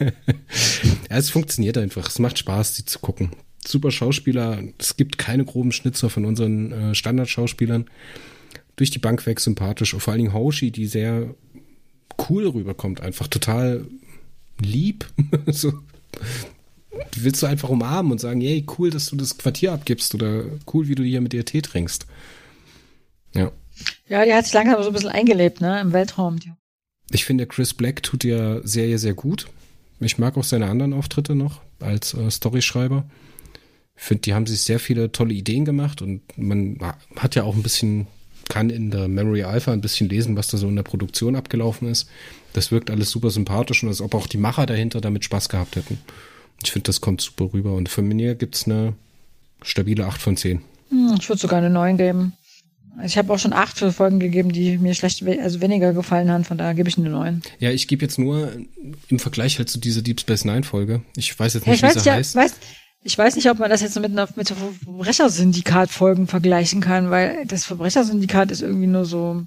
[1.10, 2.08] ja, es funktioniert einfach.
[2.08, 3.32] Es macht Spaß, die zu gucken
[3.66, 4.62] super Schauspieler.
[4.78, 7.86] Es gibt keine groben Schnitzer von unseren äh, Standardschauspielern.
[8.76, 9.94] Durch die Bank weg sympathisch.
[9.94, 11.34] Und vor allen Dingen Hoshi, die sehr
[12.28, 13.00] cool rüberkommt.
[13.00, 13.86] Einfach total
[14.60, 15.06] lieb.
[15.46, 15.72] so.
[17.16, 20.88] Willst du einfach umarmen und sagen, hey, cool, dass du das Quartier abgibst oder cool,
[20.88, 22.06] wie du hier mit dir Tee trinkst.
[23.34, 23.50] Ja.
[24.08, 26.38] Ja, die hat sich langsam so ein bisschen eingelebt, ne, im Weltraum.
[27.10, 29.48] Ich finde, Chris Black tut ja Serie sehr gut.
[30.00, 33.04] Ich mag auch seine anderen Auftritte noch als äh, Storyschreiber.
[33.96, 36.78] Ich finde, die haben sich sehr viele tolle Ideen gemacht und man
[37.16, 38.06] hat ja auch ein bisschen,
[38.48, 41.88] kann in der Memory Alpha ein bisschen lesen, was da so in der Produktion abgelaufen
[41.88, 42.08] ist.
[42.52, 45.76] Das wirkt alles super sympathisch und als ob auch die Macher dahinter damit Spaß gehabt
[45.76, 45.98] hätten.
[46.62, 48.94] Ich finde, das kommt super rüber und für mir gibt es eine
[49.62, 50.60] stabile 8 von 10.
[50.90, 52.32] Hm, ich würde sogar eine 9 geben.
[53.04, 56.58] Ich habe auch schon acht Folgen gegeben, die mir schlecht, also weniger gefallen haben, von
[56.58, 57.42] daher gebe ich eine 9.
[57.58, 58.52] Ja, ich gebe jetzt nur
[59.08, 61.00] im Vergleich halt zu dieser Deep Space Nine Folge.
[61.16, 62.34] Ich weiß jetzt nicht, ja, wie sie ja, heißt.
[62.34, 62.52] Weiß,
[63.04, 67.44] ich weiß nicht, ob man das jetzt mit einer mit so Verbrechersyndikat-Folgen vergleichen kann, weil
[67.46, 69.44] das Verbrechersyndikat ist irgendwie nur so,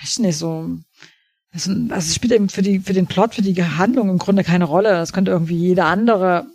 [0.00, 0.70] weiß nicht, so,
[1.52, 4.64] also es spielt eben für die, für den Plot, für die Handlung im Grunde keine
[4.64, 4.90] Rolle.
[4.90, 6.46] Das könnte irgendwie jede andere,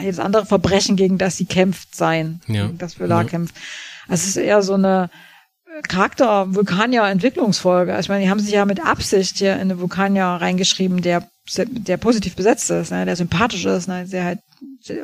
[0.00, 2.40] jedes andere Verbrechen, gegen das sie kämpft, sein.
[2.46, 2.66] Ja.
[2.66, 3.28] Gegen das Villar ja.
[3.28, 3.54] kämpft.
[4.08, 5.10] Also es ist eher so eine
[5.82, 7.92] Charakter-Vulkanier-Entwicklungsfolge.
[7.92, 11.28] Also ich meine, die haben sich ja mit Absicht hier in eine Vulkanier reingeschrieben, der,
[11.56, 14.38] der positiv besetzt ist, ne, der sympathisch ist, ne, der halt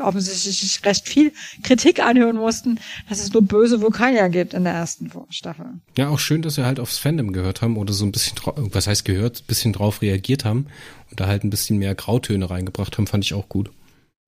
[0.02, 5.10] offensichtlich recht viel Kritik anhören mussten, dass es nur böse Vulkanier gibt in der ersten
[5.30, 5.66] Staffel.
[5.96, 8.86] Ja, auch schön, dass wir halt aufs Fandom gehört haben oder so ein bisschen, was
[8.86, 10.66] heißt gehört, bisschen drauf reagiert haben
[11.10, 13.70] und da halt ein bisschen mehr Grautöne reingebracht haben, fand ich auch gut.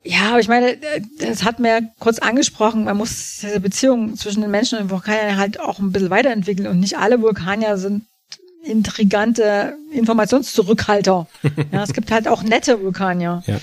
[0.04, 0.76] Ja, aber ich meine,
[1.18, 5.38] das hat mir kurz angesprochen, man muss diese Beziehung zwischen den Menschen und den Vulkaniern
[5.38, 8.04] halt auch ein bisschen weiterentwickeln und nicht alle Vulkanier sind
[8.64, 11.26] intrigante Informationszurückhalter.
[11.72, 13.42] ja, es gibt halt auch nette Vulkanier.
[13.46, 13.60] Ja.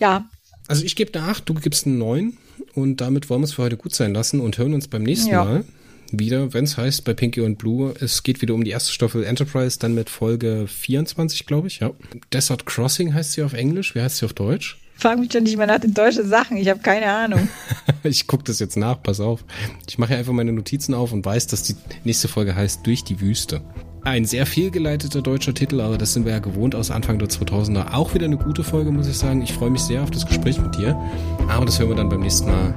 [0.00, 0.28] Ja,
[0.68, 2.36] also ich gebe eine 8, du gibst eine 9
[2.74, 5.30] und damit wollen wir es für heute gut sein lassen und hören uns beim nächsten
[5.30, 5.44] ja.
[5.44, 5.64] Mal
[6.10, 9.24] wieder, wenn es heißt bei Pinky und Blue, es geht wieder um die erste Staffel
[9.24, 11.90] Enterprise, dann mit Folge 24, glaube ich, ja.
[12.32, 14.78] Desert Crossing heißt sie auf Englisch, wie heißt sie auf Deutsch?
[14.98, 17.48] Frag mich doch nicht mehr nach den deutschen Sachen, ich habe keine Ahnung.
[18.02, 19.44] ich gucke das jetzt nach, pass auf.
[19.88, 23.20] Ich mache einfach meine Notizen auf und weiß, dass die nächste Folge heißt Durch die
[23.20, 23.60] Wüste.
[24.02, 27.92] ein sehr fehlgeleiteter deutscher Titel, aber das sind wir ja gewohnt aus Anfang der 2000er.
[27.92, 29.40] Auch wieder eine gute Folge, muss ich sagen.
[29.42, 31.00] Ich freue mich sehr auf das Gespräch mit dir.
[31.48, 32.74] Aber das hören wir dann beim nächsten Mal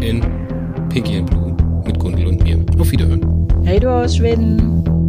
[0.00, 0.20] in
[0.88, 1.56] Pinky and Blue
[1.86, 2.64] mit Gundel und mir.
[2.80, 3.48] Auf Wiederhören.
[3.64, 5.01] Hey du aus Schweden.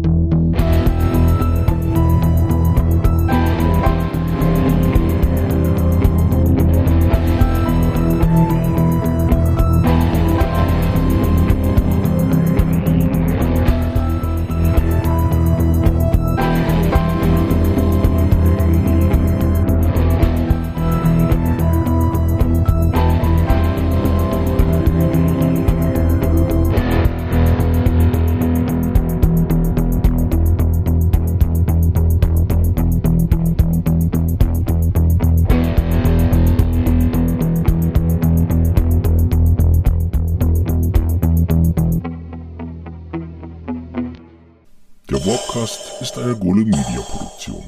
[46.24, 47.64] Eine Golem Media Produktion.